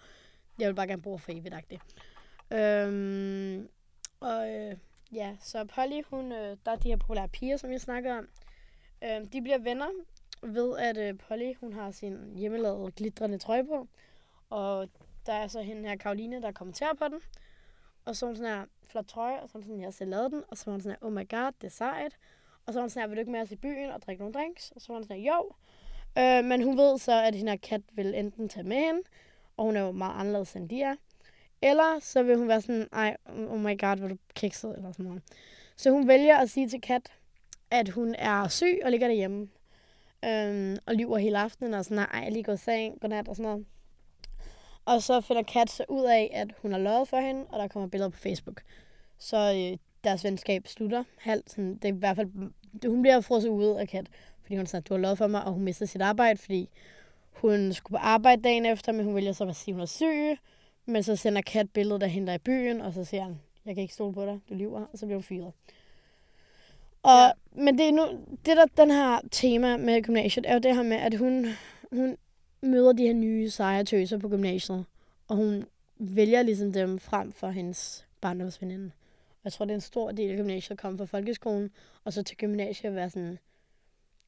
[0.59, 1.85] jeg vil bare gerne bo for evigt -agtigt.
[2.57, 3.69] Øhm,
[4.21, 4.77] og øh,
[5.13, 8.29] ja, så Polly, hun, øh, der er de her populære piger, som jeg snakker om.
[9.05, 9.89] Øhm, de bliver venner
[10.43, 13.89] ved, at øh, Polly, hun har sin hjemmelavede glitrende trøje på.
[14.51, 14.89] Og
[15.27, 17.21] der er så hende her, Karoline, der kommenterer på den.
[18.05, 19.91] Og så er hun sådan her, flot trøje, og så er hun sådan, jeg har
[19.91, 20.43] selv lavet den.
[20.49, 22.17] Og så var hun sådan her, oh my god, det er sejt.
[22.67, 24.23] Og så var han sådan her, vil du ikke med os i byen og drikke
[24.23, 24.71] nogle drinks?
[24.71, 25.51] Og så var han sådan her, jo.
[26.19, 29.01] Øh, men hun ved så, at hende her kat vil enten tage med hende,
[29.57, 30.95] og hun er jo meget anderledes end de er.
[31.63, 35.07] Eller så vil hun være sådan, ej, oh my god, hvor du kikset, eller sådan
[35.07, 35.23] noget.
[35.77, 37.13] Så hun vælger at sige til Kat,
[37.71, 39.49] at hun er syg og ligger derhjemme.
[40.25, 43.37] Øhm, og lyver hele aftenen og sådan, ej, jeg lige gået i seng, godnat og
[43.37, 43.67] sådan noget.
[44.85, 47.69] Og så finder Kat så ud af, at hun har løjet for hende, og der
[47.69, 48.63] kommer billeder på Facebook.
[49.19, 51.51] Så øh, deres venskab slutter halvt.
[51.51, 52.29] Sådan, det er i hvert fald,
[52.87, 54.07] hun bliver frosset ud af Kat,
[54.43, 56.69] fordi hun sådan, du har løjet for mig, og hun mister sit arbejde, fordi
[57.33, 60.39] hun skulle på arbejde dagen efter, men hun vælger så at sige, hun er syg.
[60.87, 63.75] Men så sender Kat billedet af hende der i byen, og så siger han, jeg
[63.75, 65.53] kan ikke stole på dig, du lyver, og så bliver hun fyret.
[67.03, 67.31] Og, Ja.
[67.53, 68.03] Men det er nu,
[68.47, 71.47] det der, den her tema med gymnasiet, er jo det her med, at hun,
[71.93, 72.17] hun
[72.63, 74.85] møder de her nye seje tøser på gymnasiet,
[75.29, 75.65] og hun
[75.99, 78.85] vælger ligesom dem frem for hendes barndomsveninde.
[78.87, 78.91] Og
[79.47, 81.71] jeg tror, det er en stor del af gymnasiet at komme fra folkeskolen,
[82.05, 83.39] og så til gymnasiet at være sådan,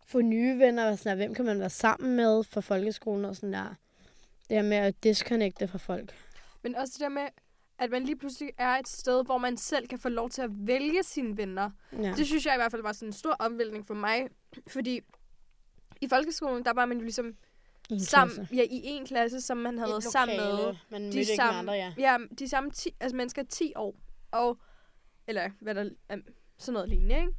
[0.07, 3.37] få nye venner, og sådan der, hvem kan man være sammen med fra folkeskolen, og
[3.37, 3.75] sådan der.
[4.49, 6.15] Det her med at disconnecte fra folk.
[6.63, 7.29] Men også det der med,
[7.79, 10.51] at man lige pludselig er et sted, hvor man selv kan få lov til at
[10.53, 11.71] vælge sine venner.
[11.93, 12.13] Ja.
[12.17, 14.29] Det synes jeg i hvert fald var sådan en stor omvæltning for mig.
[14.67, 15.01] Fordi
[16.01, 17.37] i folkeskolen, der var man jo ligesom
[17.91, 18.55] en sammen, klasse.
[18.55, 20.57] ja, i en klasse, som man havde været sammen med.
[20.57, 21.93] lokale, Man de samme, andre, ja.
[21.99, 23.95] ja, de samme ti, altså mennesker 10 år.
[24.31, 24.59] Og,
[25.29, 26.17] eller hvad der er,
[26.59, 27.33] sådan noget lignende, ikke?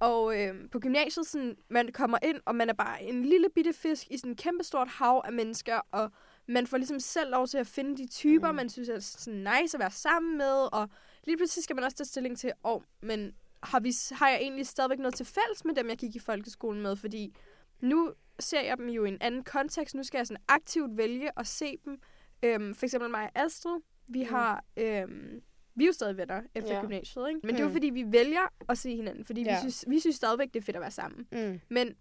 [0.00, 3.72] Og øh, på gymnasiet, sådan, man kommer ind, og man er bare en lille bitte
[3.72, 6.10] fisk i sådan et kæmpestort hav af mennesker, og
[6.48, 8.56] man får ligesom selv lov til at finde de typer, mm.
[8.56, 10.88] Man synes er sådan nice at være sammen med, og
[11.24, 13.32] lige pludselig skal man også tage stilling til, åh, oh, men
[13.62, 16.82] har, vi, har jeg egentlig stadigvæk noget til fælles med dem, jeg gik i folkeskolen
[16.82, 16.96] med?
[16.96, 17.36] Fordi
[17.80, 19.94] nu ser jeg dem jo i en anden kontekst.
[19.94, 22.00] Nu skal jeg sådan aktivt vælge at se dem.
[22.42, 23.80] Øhm, for eksempel mig og Astrid.
[24.08, 24.28] Vi Mm.
[24.34, 24.64] har...
[24.76, 25.42] Øhm,
[25.74, 26.76] vi er jo stadig venner efter Ja.
[26.76, 26.80] ja.
[26.82, 27.40] gymnasiet, ikke?
[27.42, 27.74] Men det er jo Mm.
[27.74, 29.24] fordi, vi vælger at se hinanden.
[29.24, 29.50] Fordi ja.
[29.52, 29.54] Ja.
[29.56, 31.26] vi, synes, vi synes stadigvæk, det er fedt at være sammen.
[31.32, 31.60] Mm.
[31.68, 31.94] Men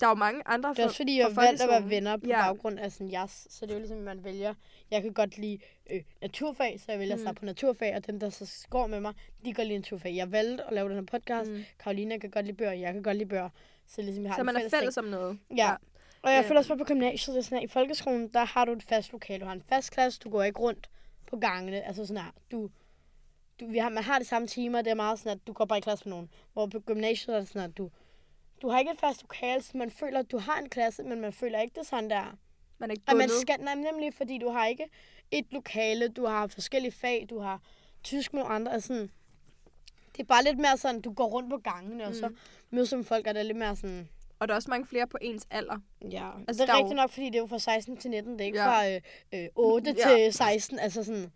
[0.00, 2.16] der er jo mange andre Det er også fordi, jeg har valgt at være venner
[2.16, 2.42] på Ja.
[2.42, 3.46] baggrund af sådan jas.
[3.50, 4.54] Så det er jo ligesom, at man vælger.
[4.90, 5.58] Jeg kan godt lide
[5.90, 7.24] øh, naturfag, så jeg vælger at Mm.
[7.24, 7.96] starte på naturfag.
[7.96, 10.14] Og dem, der så går med mig, de kan godt lide naturfag.
[10.16, 11.50] Jeg valgte at lave den her podcast.
[11.50, 11.56] Mm.
[11.56, 11.64] Mm.
[11.78, 13.48] Karolina kan godt lide bøger, jeg kan godt lide bøger.
[13.86, 14.80] Så ligesom, jeg har Så man er fælles ting.
[14.80, 15.38] fælles om noget.
[15.56, 15.70] Ja.
[16.22, 16.48] Og jeg Ja.
[16.48, 18.82] føler også bare på gymnasiet, det er sådan her, i folkeskolen, der har du et
[18.82, 19.40] fast lokale.
[19.40, 20.90] Du har en fast klasse, du går ikke rundt
[21.26, 21.82] på gangene.
[21.86, 22.70] Altså sådan her, du,
[23.60, 25.64] du, vi har, man har de samme timer, det er meget sådan, at du går
[25.64, 26.30] bare i klasse med nogen.
[26.52, 27.90] Hvor på gymnasiet er det sådan, at du,
[28.62, 31.20] du har ikke et fast lokale, så man føler, at du har en klasse, men
[31.20, 32.36] man føler ikke det sådan der.
[32.78, 33.40] Man er ikke Og man bundet.
[33.40, 34.84] skal, nej, nemlig fordi du har ikke
[35.30, 37.60] et lokale, du har forskellige fag, du har
[38.04, 38.72] tysk med andre.
[38.72, 39.10] Altså sådan,
[40.12, 42.08] det er bare lidt mere sådan, du går rundt på gangene, mm.
[42.08, 42.36] og så Mm.
[42.70, 45.06] mødes med folk, og det er lidt mere sådan, Og der er også mange flere
[45.06, 45.78] på ens alder.
[46.10, 48.32] Ja, altså, det er jo- rigtigt nok, fordi det er jo fra 16 til 19,
[48.32, 48.66] det er ikke Ja.
[48.68, 49.00] fra øh,
[49.34, 50.10] øh, 8 Ja.
[50.10, 50.16] ja.
[50.24, 51.32] til 16, altså sådan,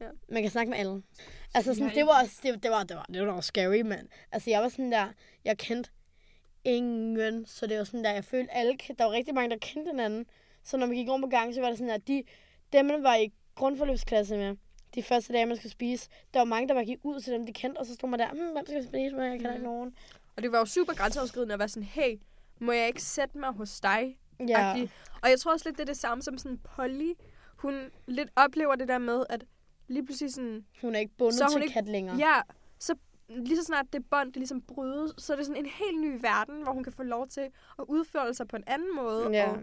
[0.00, 0.06] Ja.
[0.28, 1.02] man kan snakke med alle.
[1.54, 4.08] Altså sådan, det var også, det, det var, det var, det var også scary, mand.
[4.32, 5.08] Altså jeg var sådan der,
[5.44, 5.90] jeg kendte
[6.64, 9.90] ingen, så det var sådan der, jeg følte alle, der var rigtig mange, der kendte
[9.90, 10.26] hinanden.
[10.64, 12.22] Så når man gik rundt på gang, så var det sådan der, de,
[12.72, 14.56] dem man var i grundforløbsklasse med,
[14.94, 17.46] de første dage, man skulle spise, der var mange, der var gik ud til dem,
[17.46, 19.52] de kendte, og så stod man der, hmm, hvem skal jeg spise med, jeg kender
[19.52, 19.96] ikke nogen.
[20.36, 22.20] Og det var jo super grænseoverskridende at være sådan, hey,
[22.58, 24.18] må jeg ikke sætte mig hos dig?
[24.48, 24.90] Ja, agtig.
[25.22, 27.12] Og jeg tror også lidt, det er det samme som sådan Polly.
[27.56, 29.44] Hun lidt oplever det der med, at
[29.88, 32.16] lige pludselig sådan, hun er ikke bundet Så er hun til ikke- kat længere.
[32.16, 32.40] ja,
[32.78, 32.94] så
[33.28, 36.18] lige så snart det bånd, det ligesom brydes, så er det sådan en helt ny
[36.20, 37.40] verden, hvor hun kan få lov til
[37.78, 39.30] at udføre sig på en anden måde.
[39.30, 39.50] Ja.
[39.50, 39.58] Og,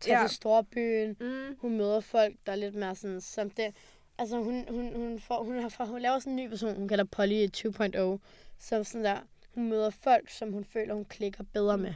[0.00, 0.26] Tage Ja.
[0.26, 1.16] til storbyen.
[1.20, 3.76] mm, Hun møder folk, der er lidt mere sådan, som det.
[4.18, 7.04] Altså, hun, hun, hun, får, hun, har, hun laver sådan en ny person, hun kalder
[7.04, 8.18] Polly 2.0,
[8.58, 9.18] som sådan der,
[9.54, 11.94] hun møder folk, som hun føler, hun klikker bedre med.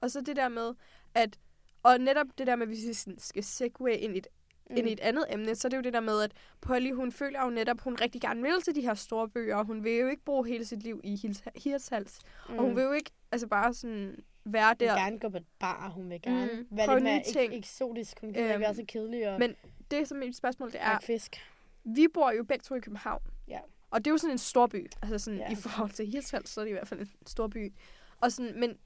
[0.00, 0.74] og så det der med,
[1.14, 1.38] at,
[1.82, 4.26] og netop det der med, hvis vi sådan skal segue ind i et
[4.70, 4.76] mm.
[4.76, 7.12] ind i et andet emne, så er det jo det der med, at Polly, hun
[7.12, 9.92] føler jo netop, hun rigtig gerne vil til de her store bøger, og hun vil
[9.92, 11.16] jo ikke bruge hele sit liv i
[11.56, 12.18] Hirtshals.
[12.48, 12.54] Mm.
[12.58, 14.94] Og hun vil jo ikke altså bare sådan være Hun vil der.
[14.94, 16.76] gerne gå på et bar, hun vil gerne Mm, mm.
[16.76, 17.52] være lidt mere ting.
[17.52, 18.20] ek- eksotisk.
[18.20, 19.54] Hun kan Øhm, være så kedelig og men
[19.90, 21.36] Det, som mit spørgsmål det er, fisk.
[21.84, 23.22] vi bor jo begge to i København.
[23.48, 23.60] Ja.
[23.90, 24.90] Og det er jo sådan en stor by.
[25.02, 25.52] Altså sådan, Ja.
[25.52, 27.72] i forhold til Hirtshals, så er det i hvert fald en stor by.
[28.20, 28.78] Og sådan, men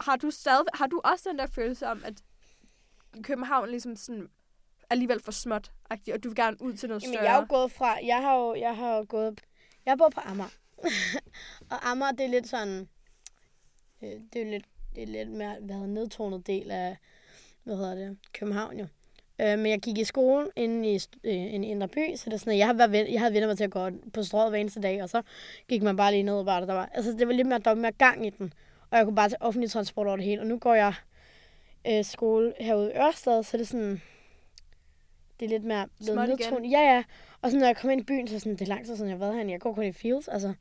[0.00, 2.14] har du, stadig, har du også den der følelse om, at
[3.22, 4.28] København ligesom sådan
[4.90, 7.24] alligevel for småt og du vil gerne ud til noget Jamen, større?
[7.24, 9.40] jeg er jo gået fra, jeg har jo, jeg har jo gået,
[9.86, 10.50] jeg bor på Amager.
[11.70, 12.88] og Amager, det er lidt sådan,
[14.02, 16.96] øh, det er lidt, det er lidt mere, hvad hedder, nedtonet del af,
[17.62, 18.86] hvad hedder det, København jo.
[19.40, 22.52] Øh, men jeg gik i skole inde i, øh, Indre By, så det er sådan,
[22.52, 24.80] at jeg, har været, jeg havde vendt mig til at gå på strået hver eneste
[24.80, 25.22] dag, og så
[25.68, 27.70] gik man bare lige ned og bare, der var, altså det var lidt mere, der
[27.70, 28.52] var mere gang i den,
[28.90, 30.94] og jeg kunne bare tage offentlig transport over det hele, og nu går jeg
[31.86, 34.02] øh, skole herude i Ørsted, så det er sådan,
[35.40, 36.70] det er lidt mere blevet nedtonet.
[36.70, 37.04] Ja, ja.
[37.42, 38.96] Og så når jeg kommer ind i byen, så er sådan, det er lang tid
[38.96, 39.52] siden, jeg har været herinde.
[39.52, 40.54] Jeg går kun i Fields, altså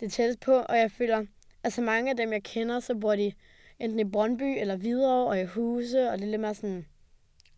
[0.00, 1.24] det er tættest på, og jeg føler,
[1.64, 3.32] altså mange af dem, jeg kender, så bor de
[3.78, 6.86] enten i Brøndby eller Hvidovre og i Huse, og det er lidt mere sådan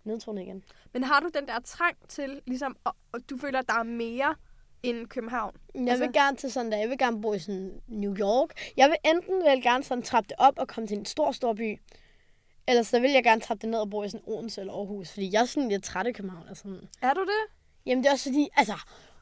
[0.05, 0.65] nedtonet igen.
[0.93, 3.83] Men har du den der trang til, ligesom, og, og du føler, at der er
[3.83, 4.35] mere
[4.83, 5.57] end København?
[5.75, 8.73] Jeg Altså- vil gerne til sådan der, jeg vil gerne bo i sådan New York.
[8.77, 11.53] Jeg vil enten vel gerne sådan trappe det op og komme til en stor, stor
[11.55, 11.79] by,
[12.69, 15.11] eller så vil jeg gerne trappe det ned og bo i sådan Odense eller Aarhus,
[15.13, 16.49] fordi jeg er sådan lidt træt af København.
[16.49, 16.63] Altså.
[16.63, 16.89] sådan.
[17.03, 17.55] Er du det?
[17.87, 18.75] Jamen det er også fordi, altså,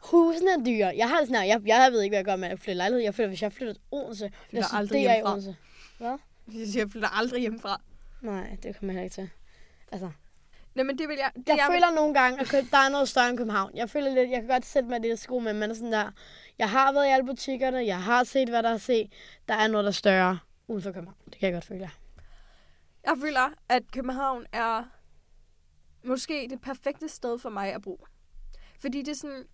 [0.04, 0.92] husene er dyre.
[0.96, 3.02] Jeg har sådan her, jeg, jeg ved ikke, hvad jeg gør med at flytte lejlighed.
[3.04, 5.22] Jeg føler, hvis jeg flytter til Odense, Flytter jeg aldrig studerer i.
[5.22, 5.56] Odense.
[5.98, 6.18] Hvad?
[6.80, 7.80] Jeg flytter aldrig hjemmefra.
[8.22, 9.30] Nej, det kommer jeg ikke til.
[9.92, 10.10] Altså,
[10.74, 11.30] Nej, men det vil jeg...
[11.36, 13.70] Det jeg, jeg vil- føler nogle gange, at der er noget større end København.
[13.74, 16.10] Jeg føler lidt, jeg kan godt sætte mig det i sko med, men sådan der,
[16.58, 19.12] jeg har været i alle butikkerne, jeg har set, hvad der er set.
[19.48, 21.16] Der er noget, der er større uden for København.
[21.24, 21.90] Det kan jeg godt føle.
[23.04, 24.84] Jeg føler, at København er
[26.04, 28.06] måske det perfekte sted for mig at bo.
[28.80, 29.44] Fordi det er sådan,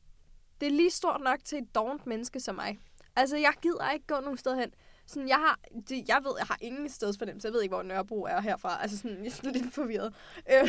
[0.60, 2.78] det er lige stort nok til et dovent menneske som mig.
[3.16, 4.74] Altså, jeg gider ikke gå nogen sted hen.
[5.06, 7.48] Sådan, jeg har, det, jeg ved, jeg har ingen stedsfornemmelse.
[7.48, 8.82] Jeg ved ikke, hvor Nørrebro er herfra.
[8.82, 10.14] Altså, sådan, jeg er sådan lidt forvirret.
[10.52, 10.68] Øh,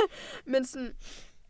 [0.52, 0.96] Men sådan,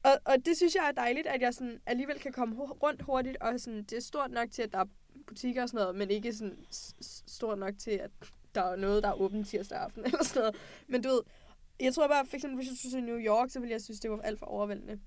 [0.03, 3.37] og, og det synes jeg er dejligt, at jeg sådan alligevel kan komme rundt hurtigt,
[3.41, 4.87] og sådan, det er stort nok til, at der er
[5.27, 6.65] butikker og sådan noget, men ikke sådan
[7.27, 8.11] stort nok til, at
[8.57, 10.57] der er noget, der er åbent tirsdag aften eller sådan noget.
[10.89, 11.21] Men du ved,
[11.81, 14.01] jeg tror bare, for eksempel, hvis jeg skulle til New York, så ville jeg synes,
[14.01, 14.99] det var alt for overvældende.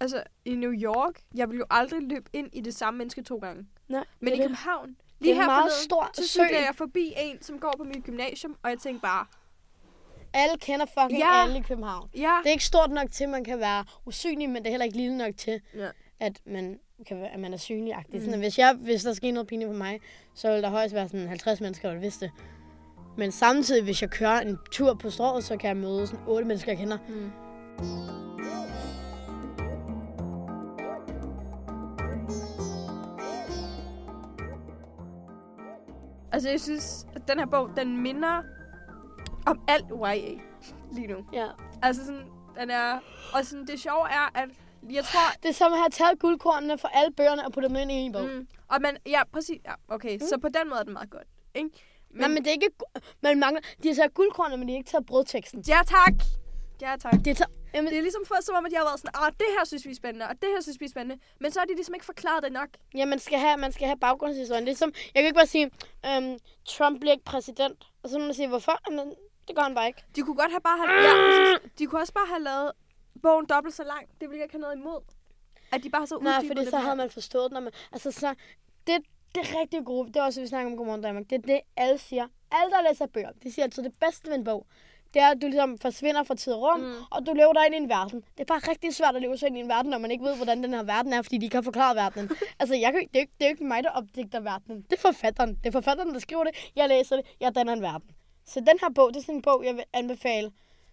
[0.00, 3.36] Altså, i New York, jeg vil jo aldrig løbe ind i det samme menneske to
[3.38, 3.66] gange.
[3.88, 4.42] Nej, Men i det.
[4.44, 7.84] København, lige er her meget forleden, stor så cykler jeg forbi en, som går på
[7.84, 9.26] mit gymnasium, og jeg tænker bare,
[10.34, 11.42] Alle kender fucking Ja.
[11.42, 12.10] alle i København.
[12.14, 14.70] ja, Det er ikke stort nok til, at man kan være usynlig, men det er
[14.70, 15.88] heller ikke lille nok til, Ja.
[16.20, 18.18] at man, kan, være- at man er synlig mm.
[18.20, 20.00] sådan, at hvis, jeg, hvis der sker noget pinligt for mig,
[20.34, 22.32] så vil der højst være sådan 50 mennesker, der vidste det.
[23.16, 26.48] Men samtidig, hvis jeg kører en tur på strået, så kan jeg møde sådan 8
[26.48, 26.98] mennesker, jeg kender.
[27.08, 27.30] Mm.
[36.32, 38.42] Altså, jeg synes, at den her bog, den minder
[39.46, 40.14] om alt YA
[40.92, 41.16] lige nu.
[41.32, 41.46] Ja.
[41.82, 42.26] Altså sådan,
[42.60, 42.98] den er...
[43.34, 44.48] Og sådan, det sjove er, at
[44.90, 45.20] jeg tror...
[45.42, 47.94] Det er som at have taget guldkornene fra alle bøgerne og puttet dem ind i
[47.94, 48.24] en bog.
[48.24, 49.60] Mm, og man, ja, præcis.
[49.64, 50.20] Ja, okay, mm.
[50.20, 51.26] så på den måde er den meget godt.
[51.54, 51.70] Ikke?
[52.12, 52.70] Men, Nej, men det er ikke...
[53.20, 53.60] Man mangler...
[53.82, 55.64] De har taget guldkornene, men de har ikke taget brødteksten.
[55.68, 56.14] Ja, tak.
[56.80, 57.12] Ja, tak.
[57.12, 57.50] De har taget...
[57.74, 59.64] Jamen, Det er ligesom fået som om, at jeg har været sådan, ah, det her
[59.64, 61.22] synes vi er spændende, og det her synes vi er spændende.
[61.40, 62.68] Men så har de ligesom ikke forklaret det nok.
[62.94, 64.66] Ja, man skal have, man skal have baggrundshistorien.
[64.66, 65.70] Det er som, jeg kan ikke bare sige,
[66.06, 67.78] øhm, Trump bliver ikke præsident.
[68.02, 68.80] Og så må man sige, hvorfor?
[68.90, 69.14] Jamen,
[69.48, 70.02] det gør han bare ikke.
[70.16, 71.72] De kunne godt have bare have, ja, præcis.
[71.78, 72.72] De kunne også bare have lavet
[73.22, 74.04] bogen dobbelt så lang.
[74.20, 75.00] Det ville jeg ikke have noget imod.
[75.72, 77.52] At de bare så Nej, fordi det så havde man forstået det.
[77.52, 78.34] Når man, altså, så,
[78.86, 78.96] det,
[79.34, 80.08] det er rigtig gode.
[80.08, 81.24] Det er også, vi snakker om Godmorgen Danmark.
[81.30, 82.26] Det er det, alle siger.
[82.52, 84.66] Alle, der læser bøger, de siger altid, det bedste ved en bog,
[85.14, 86.92] det er, at du ligesom forsvinder fra tid og rum, Mm.
[87.10, 88.20] og du lever dig ind i en verden.
[88.20, 90.24] Det er bare rigtig svært at leve sig ind i en verden, når man ikke
[90.24, 92.30] ved, hvordan den her verden er, fordi de ikke har forklaret verdenen.
[92.60, 94.82] altså, jeg kan, det, er, ikke- det er jo ikke mig, der opdigter verdenen.
[94.82, 95.54] Det er forfatteren.
[95.54, 96.70] Det er forfatteren, der skriver det.
[96.76, 97.26] Jeg læser det.
[97.40, 98.10] Jeg danner en verden.
[98.46, 100.50] Så den her bog, det er sådan en bog, jeg vil anbefale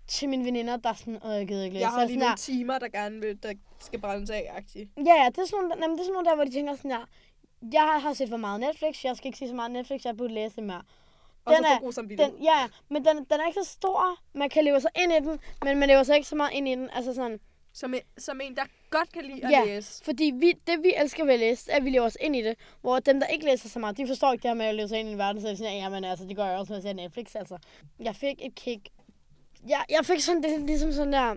[0.07, 1.85] til mine veninder, der er sådan, åh, jeg gider ikke læse.
[1.85, 4.89] Jeg har er lige nogle timer, der gerne vil, der skal brændes af, aktie.
[4.97, 6.75] Ja, ja, det er sådan nogle, jamen, det er sådan nogle der, hvor de tænker
[6.75, 7.05] sådan her,
[7.73, 10.33] jeg har set for meget Netflix, jeg skal ikke se så meget Netflix, jeg burde
[10.33, 10.81] læse mere.
[11.45, 12.33] Og Den så er- god samvittighed.
[12.33, 15.15] Den, ja, men den, den er ikke så stor, man kan leve sig ind i
[15.15, 17.39] den, men man lever sig ikke så meget ind i den, altså sådan,
[17.73, 19.63] Som, en, som en, der godt kan lide at Ja.
[19.65, 20.03] læse.
[20.03, 22.41] fordi vi, det vi elsker ved at læse, er, at vi lever os ind i
[22.41, 24.75] det, hvor dem, der ikke læser så meget, de forstår ikke det her med at
[24.75, 26.45] leve sig ind i en verden, så er de sådan, ja, men altså, det gør
[26.45, 27.57] jeg også, når jeg ser Netflix, altså.
[27.99, 28.89] Jeg fik et kick,
[29.67, 31.35] jeg, jeg fik sådan, det er ligesom sådan der,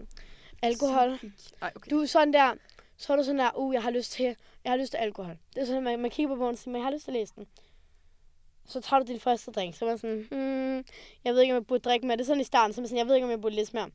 [0.63, 1.19] alkohol.
[1.63, 1.91] Ej, okay.
[1.91, 2.55] Du er sådan der,
[2.97, 5.37] så er du sådan der, uh, jeg har lyst til, jeg har lyst til alkohol.
[5.55, 7.11] Det er sådan, man, man kigger på bogen og siger, men jeg har lyst til
[7.11, 7.47] at læse den.
[8.67, 10.85] Så tager du din første drink, så er man sådan, hmm,
[11.25, 12.17] jeg ved ikke, om jeg burde drikke mere.
[12.17, 13.55] Det er sådan i starten, så er man sådan, jeg ved ikke, om jeg burde
[13.55, 13.91] læse mere.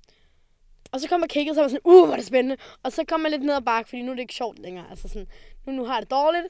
[0.91, 2.57] Og så kommer kigget, så er man sådan, uh, hvor er det spændende.
[2.83, 4.89] Og så kommer man lidt ned ad bakke, fordi nu er det ikke sjovt længere.
[4.89, 5.27] Altså sådan,
[5.65, 6.47] nu, nu har jeg det dårligt.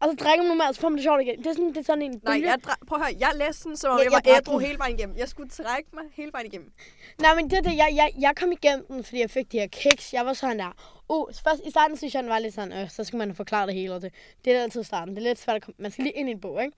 [0.00, 1.38] Og så drikker man og så får man det sjovt igen.
[1.38, 3.68] Det er sådan, det er sådan en Nej, jeg, dra- prøv at høre, jeg læste
[3.68, 5.16] den, som om Ja, jeg, jeg var ædru hele vejen igennem.
[5.16, 6.72] Jeg skulle trække mig hele vejen igennem.
[7.20, 7.76] Nej, men det er det.
[7.76, 10.12] Jeg, jeg, jeg kom igennem den, fordi jeg fik de her kiks.
[10.14, 11.00] Jeg var sådan der.
[11.08, 13.66] Uh, først i starten synes jeg, den var lidt sådan, øh, så skal man forklare
[13.66, 13.94] det hele.
[13.94, 15.16] Og det, det er altid starten.
[15.16, 15.74] Det er lidt svært at komme.
[15.78, 16.76] Man skal lige ind i en bog, ikke?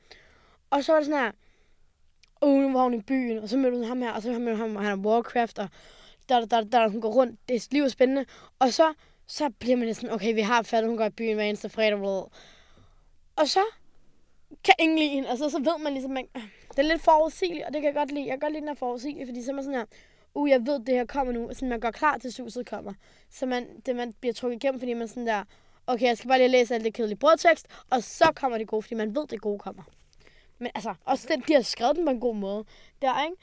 [0.70, 1.32] Og så var det sådan her.
[2.42, 4.56] Uh, nu var hun i byen, og så mødte hun ham her, og så mødte
[4.56, 5.68] hun ham, og han er Warcraft, og
[6.28, 7.40] der, der, der, hun går rundt.
[7.48, 8.24] Det er liv er spændende.
[8.58, 8.92] Og så,
[9.26, 11.68] så bliver man lidt sådan, okay, vi har fattet, hun går i byen hver eneste
[11.68, 12.28] fredag.
[13.38, 13.60] Og så
[14.64, 15.28] kan ingen lide hende.
[15.28, 16.28] Altså, så ved man ligesom, man,
[16.70, 18.26] det er lidt forudsigeligt, og det kan jeg godt lide.
[18.26, 19.86] Jeg kan godt lide, den er forudsigelig, fordi så er man sådan her,
[20.34, 21.50] uh, jeg ved, det her kommer nu.
[21.52, 22.92] Så man går klar til suset kommer.
[23.30, 25.44] Så man, det, man bliver trukket igennem, fordi man sådan der,
[25.86, 28.82] okay, jeg skal bare lige læse alt det kedelige brødtekst, og så kommer det gode,
[28.82, 29.82] fordi man ved, det gode kommer.
[30.58, 32.64] Men altså, også den, de har skrevet den på en god måde.
[33.02, 33.36] Der, ikke?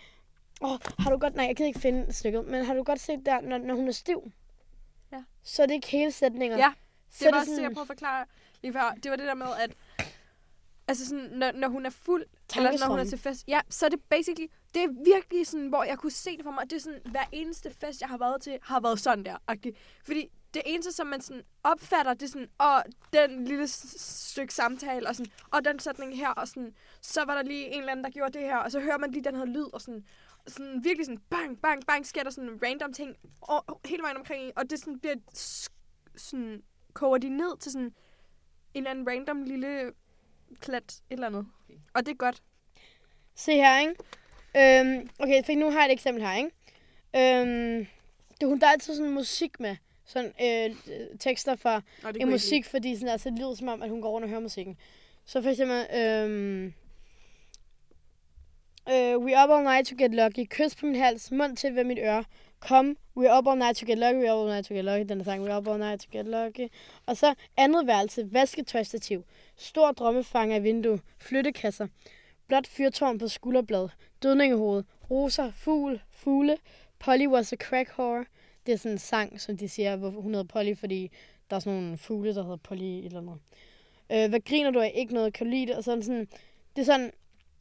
[0.62, 2.99] Åh, oh, har du godt, nej, jeg kan ikke finde stykket, men har du godt
[2.99, 4.31] set der, når, når hun er stiv?
[5.12, 5.23] Ja.
[5.43, 6.58] Så er det ikke hele sætninger.
[6.58, 6.73] Ja,
[7.10, 8.25] så det er var det også det, jeg prøvede at forklare
[8.65, 8.93] lige før.
[9.04, 9.75] Det var det der med, at
[10.88, 12.23] altså sådan, når, når hun er fuld,
[12.58, 15.67] eller når hun er til fest, ja, så er det basically, det er virkelig sådan,
[15.67, 18.17] hvor jeg kunne se det for mig, det er sådan, hver eneste fest, jeg har
[18.17, 19.38] været til, har været sådan der.
[19.51, 19.71] -agtig.
[20.06, 25.08] Fordi det eneste, som man sådan opfatter, det er sådan, og den lille stykke samtale,
[25.08, 28.04] og sådan, og den sætning her, og sådan, så var der lige en eller anden,
[28.04, 30.06] der gjorde det her, og så hører man lige den her lyd, og sådan,
[30.47, 34.51] sådan virkelig sådan, bang, bang, bang, sker der sådan random ting, og, hele vejen omkring,
[34.56, 35.15] og det sådan bliver
[36.15, 37.93] sådan, koger de ned til sådan,
[38.75, 39.91] en eller anden random lille
[40.59, 41.47] klat, et eller andet.
[41.93, 42.41] Og det er godt.
[43.35, 43.95] Se her, ikke?
[44.57, 46.51] Øhm, okay, for nu har jeg et eksempel her, ikke?
[47.15, 47.88] Øhm,
[48.39, 49.75] det, hun, der er altid sådan musik med.
[50.05, 50.75] Sådan øh,
[51.19, 54.09] tekster fra det en musik, fordi sådan, altså, det lyder som om, at hun går
[54.09, 54.77] rundt og hører musikken.
[55.25, 56.73] Så for eksempel, øhm,
[58.89, 60.49] øh, We up all night to get lucky.
[60.49, 62.23] Kys på min hals, mund til ved mit øre.
[62.67, 65.10] Kom, we up all night to get lucky, we up all night to get lucky.
[65.10, 66.67] Den er sang, we up all night to get lucky.
[67.06, 69.23] Og så andet værelse, vasketøjstativ.
[69.58, 70.99] Stor drømmefanger i vindue.
[71.17, 71.88] Flyttekasser.
[72.47, 73.88] Blot fyrtårn på skulderblad.
[74.23, 74.84] Dødningehoved.
[75.12, 75.51] Roser.
[75.56, 76.01] Fugl.
[76.12, 76.58] Fugle.
[76.99, 78.25] Polly was a crack whore.
[78.65, 81.12] Det er sådan en sang, som de siger, hvor hun hedder Polly, fordi
[81.49, 83.38] der er sådan nogle fugle, der hedder Polly et eller andet.
[84.12, 84.91] Øh, hvad griner du af?
[84.95, 85.34] Ikke noget.
[85.34, 85.75] Kan du lide det?
[85.75, 86.28] Og sådan, sådan,
[86.75, 87.12] det er sådan,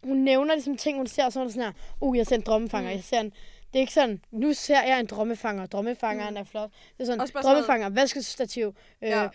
[0.05, 2.43] hun nævner ligesom ting, hun ser, og så er sådan her, uh, jeg ser en
[2.43, 2.97] drømmefanger, Mm.
[2.97, 3.33] jeg ser en,
[3.75, 6.41] det er ikke sådan, nu ser jeg en drømmefanger, drømmefangeren Mm.
[6.41, 6.71] er flot.
[6.71, 8.67] Det er sådan, Også sådan noget- drømmefanger, vaskestativ,
[9.03, 9.29] øh, Ja.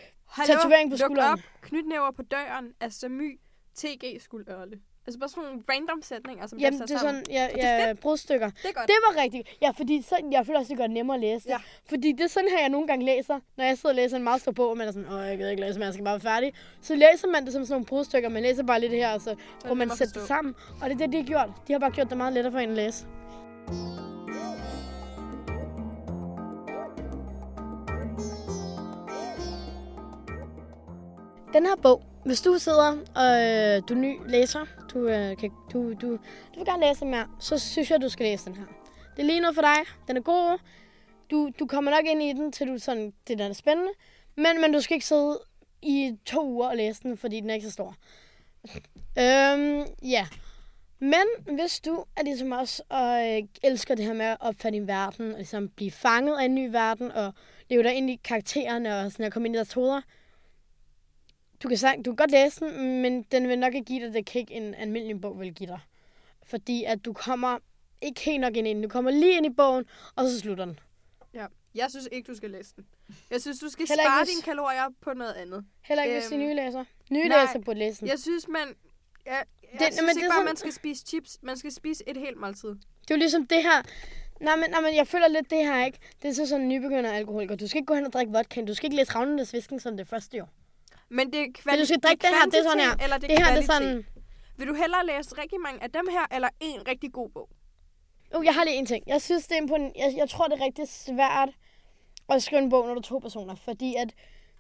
[0.46, 1.34] tatovering på luk skulderen.
[1.34, 3.40] op, knytnæver på døren, Asamy,
[3.76, 4.80] TG skuldørle.
[5.08, 7.88] Altså bare sådan nogle random sætninger, som Jamen, det er sådan, ja, Og det er
[7.88, 8.50] ja, brudstykker.
[8.50, 8.64] Det.
[8.64, 9.48] Det var rigtigt.
[9.62, 11.50] Ja, fordi så, jeg føler også, det gør det nemmere at læse det.
[11.50, 11.58] Ja.
[11.90, 14.24] Fordi det er sådan her, jeg nogle gange læser, når jeg sidder og læser en
[14.24, 16.04] meget stor bog, og man er sådan, åh, jeg gider ikke læse, men jeg skal
[16.06, 16.54] bare være færdig.
[16.82, 18.30] Så læser man det som sådan nogle brudstykker.
[18.30, 20.56] Man læser bare lidt her, og så prøver man at sætte det sammen.
[20.82, 21.50] Og det er det, de har gjort.
[21.68, 23.06] De har bare gjort det meget lettere for en at læse.
[31.54, 35.52] Den her bog, hvis du sidder og øh, du er ny læser, du, øh, kan,
[35.74, 36.12] du, du,
[36.54, 38.66] du vil gerne læse mere, så synes jeg, du skal læse den her.
[39.16, 39.78] Det er lige noget for dig.
[40.08, 40.60] Den er god.
[41.32, 43.92] Du, du kommer nok ind i den, til du sådan, det der er spændende.
[44.36, 45.40] Men, men du skal ikke sidde
[45.82, 47.96] i to uger og læse den, fordi den er ikke så stor.
[49.20, 50.28] øhm, ja.
[51.00, 54.88] Men hvis du er ligesom os og øh, elsker det her med at opfatte din
[54.88, 57.34] verden, og ligesom blive fanget af en ny verden, og
[57.70, 60.02] leve dig ind i karaktererne, og sådan at komme ind i deres hoveder,
[61.64, 64.14] du kan, sagt, du kan godt læse den, men den vil nok ikke give dig
[64.14, 65.80] det kick, en almindelig bog vil give dig.
[66.44, 67.58] Fordi at du kommer
[68.02, 68.82] ikke helt nok ind i den.
[68.82, 70.80] Du kommer lige ind i bogen, og så slutter den.
[71.34, 71.46] Ja.
[71.76, 72.86] Jeg synes ikke, du skal læse den.
[73.32, 75.66] Jeg synes, du skal Heller spare hvis- dine kalorier på noget andet.
[75.82, 76.84] Heller ikke, øhm, hvis de Øhm, nye læser.
[77.12, 77.42] Nye nej.
[77.46, 78.08] læser burde læse den.
[78.08, 78.62] Jeg synes, man...
[78.68, 78.74] Jeg,
[79.26, 79.46] jeg
[79.80, 81.38] Det- synes men ikke det er bare, sådan- man skal spise chips.
[81.42, 82.70] Man skal spise et helt måltid.
[82.70, 83.82] Det er jo ligesom det her.
[84.42, 85.98] Nej, men, nej, men jeg føler lidt det her, ikke?
[86.22, 87.56] Det er så sådan en nybegynder alkoholiker.
[87.56, 88.66] Du skal ikke gå hen og drikke vodka.
[88.66, 90.46] Du skal ikke læse Ravnenes Visken som det første jo.
[91.10, 91.82] Men det er kvalitet.
[91.82, 93.04] Du skal drikke det her, det er sådan her.
[93.04, 94.06] Eller det, Det er her, det er kvalitet.
[94.06, 94.06] sådan...
[94.58, 97.50] Vil du hellere læse rigtig mange af dem her, eller en rigtig god bog?
[98.38, 99.04] Uh, jeg har lige en ting.
[99.08, 100.00] Jeg synes, det er imponerende.
[100.00, 101.50] Jeg, jeg tror, det er rigtig svært
[102.30, 103.56] at skrive en bog, når du er to personer.
[103.56, 104.10] Fordi at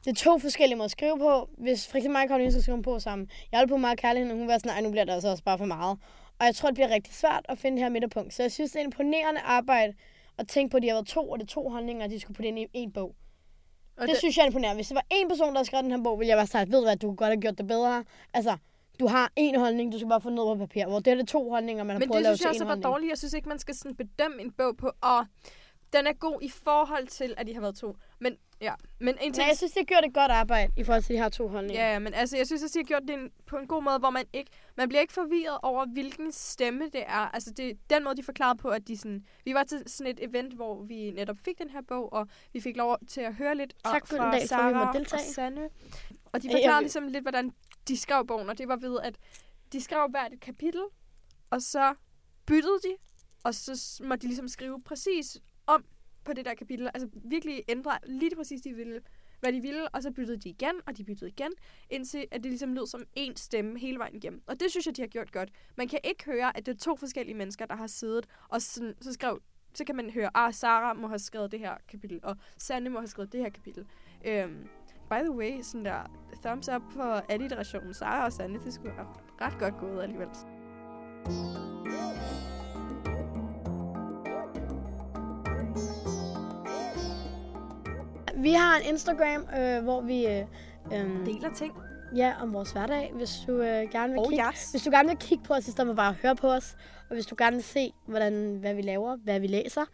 [0.05, 1.49] det er to forskellige måder at skrive på.
[1.57, 3.29] Hvis for eksempel mig og Karoline skal skrive bog sammen.
[3.51, 5.43] Jeg holder på meget kærlighed, og hun var sådan, nej, nu bliver det altså også
[5.43, 5.97] bare for meget.
[6.39, 8.33] Og jeg tror, det bliver rigtig svært at finde det her midterpunkt.
[8.33, 9.93] Så jeg synes, det er imponerende arbejde
[10.37, 12.19] at tænke på, at de har været to, og det er to holdninger, og de
[12.19, 13.15] skulle putte ind i en bog.
[13.99, 14.77] Og det, synes jeg er imponerende.
[14.77, 16.71] Hvis det var en person, der havde skrevet den her bog, ville jeg være sagt,
[16.71, 18.03] ved du hvad, du kunne godt have gjort det bedre.
[18.33, 18.57] Altså,
[18.99, 20.85] du har en holdning, du skal bare få ned på papir.
[20.87, 22.67] Hvor det er det to holdninger, man har Men prøvet det at lave synes jeg
[22.67, 23.09] også var dårligt.
[23.09, 25.25] Jeg synes ikke, man skal sådan bedømme en bog på, og
[25.93, 27.95] den er god i forhold til, at de har været to.
[28.19, 29.37] Men ja, men en ting...
[29.37, 31.83] Nej, jeg synes, det gjorde et godt arbejde i forhold til de her to holdninger.
[31.83, 33.83] Ja, ja, men altså, jeg synes også, de har gjort det en- på en god
[33.83, 34.51] måde, hvor man ikke...
[34.77, 37.29] Man bliver ikke forvirret over, hvilken stemme det er.
[37.35, 39.25] Altså, det den måde, de forklarede på, at de sådan...
[39.45, 42.59] Vi var til sådan et event, hvor vi netop fik den her bog, og vi
[42.61, 45.19] fik lov til at høre lidt Tak, fra at vi måtte Sarah og.
[45.19, 45.69] Sanne.
[46.33, 47.51] Og de forklarede jeg- ligesom lidt, hvordan
[47.87, 49.15] de skrev bogen, og det var ved, at
[49.73, 50.81] de skrev hvert et kapitel,
[51.49, 51.93] og så
[52.45, 52.95] byttede de,
[53.43, 55.37] og så måtte de ligesom skrive præcis
[56.29, 56.89] på det der kapitel.
[56.93, 59.01] Altså virkelig ændre lige præcis, de ville,
[59.39, 61.51] hvad de ville, og så byttede de igen, og de byttede igen,
[61.89, 64.41] indtil at det ligesom lød som én stemme hele vejen igennem.
[64.47, 65.49] Og det synes jeg, de har gjort godt.
[65.77, 68.93] Man kan ikke høre, at det er to forskellige mennesker, der har siddet, og sådan,
[69.01, 69.41] så skrev
[69.73, 72.99] så kan man høre, ah, Sara må have skrevet det her kapitel, og Sanne må
[72.99, 73.85] have skrevet det her kapitel.
[74.25, 74.67] Øhm,
[75.09, 76.11] by the way, sådan der
[76.43, 77.93] thumbs up for alliterationen.
[77.93, 79.07] Sara og Sanne, det skulle være
[79.41, 80.29] ret godt gået alligevel.
[88.39, 90.39] Vi har en Instagram, øh, hvor vi øh,
[90.93, 91.73] øh, Deler ting.
[92.15, 94.45] ja, om vores hverdag, hvis du øh, gerne vil Oh, kigge.
[94.51, 94.71] yes.
[94.71, 96.75] Hvis du gerne vil kigge på os, i stedet for bare at høre på os,
[97.09, 99.85] og hvis du gerne vil se, hvordan, hvad vi laver, hvad vi læser,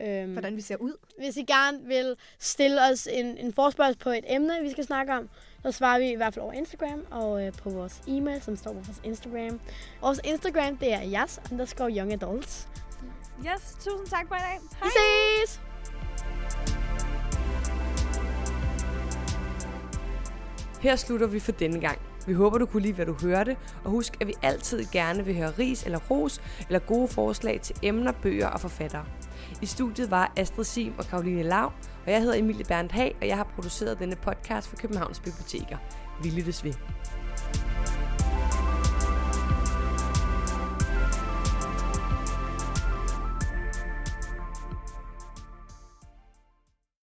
[0.00, 0.92] øhm, Hvordan vi ser ud.
[1.18, 5.12] hvis I gerne vil stille os en, en forspørgsel på et emne, vi skal snakke
[5.12, 5.28] om,
[5.62, 8.72] så svarer vi i hvert fald over Instagram og øh, på vores e-mail, som står
[8.72, 9.60] på vores Instagram.
[10.00, 12.68] Vores Instagram, det er jas underscore young adults.
[13.46, 14.58] Yes, tusind tak for i dag.
[14.82, 15.69] Vi ses!
[20.80, 21.98] Her slutter vi for denne gang.
[22.26, 25.36] Vi håber, du kunne lide, hvad du hørte, og husk, at vi altid gerne vil
[25.36, 29.04] høre ris eller ros, eller gode forslag til emner, bøger og forfattere.
[29.62, 31.72] I studiet var Astrid Sim og Karoline Lav,
[32.06, 35.76] og jeg hedder Emilie Berndt Hag, og jeg har produceret denne podcast for Københavns Biblioteker.
[36.22, 36.74] Vi lyttes ved.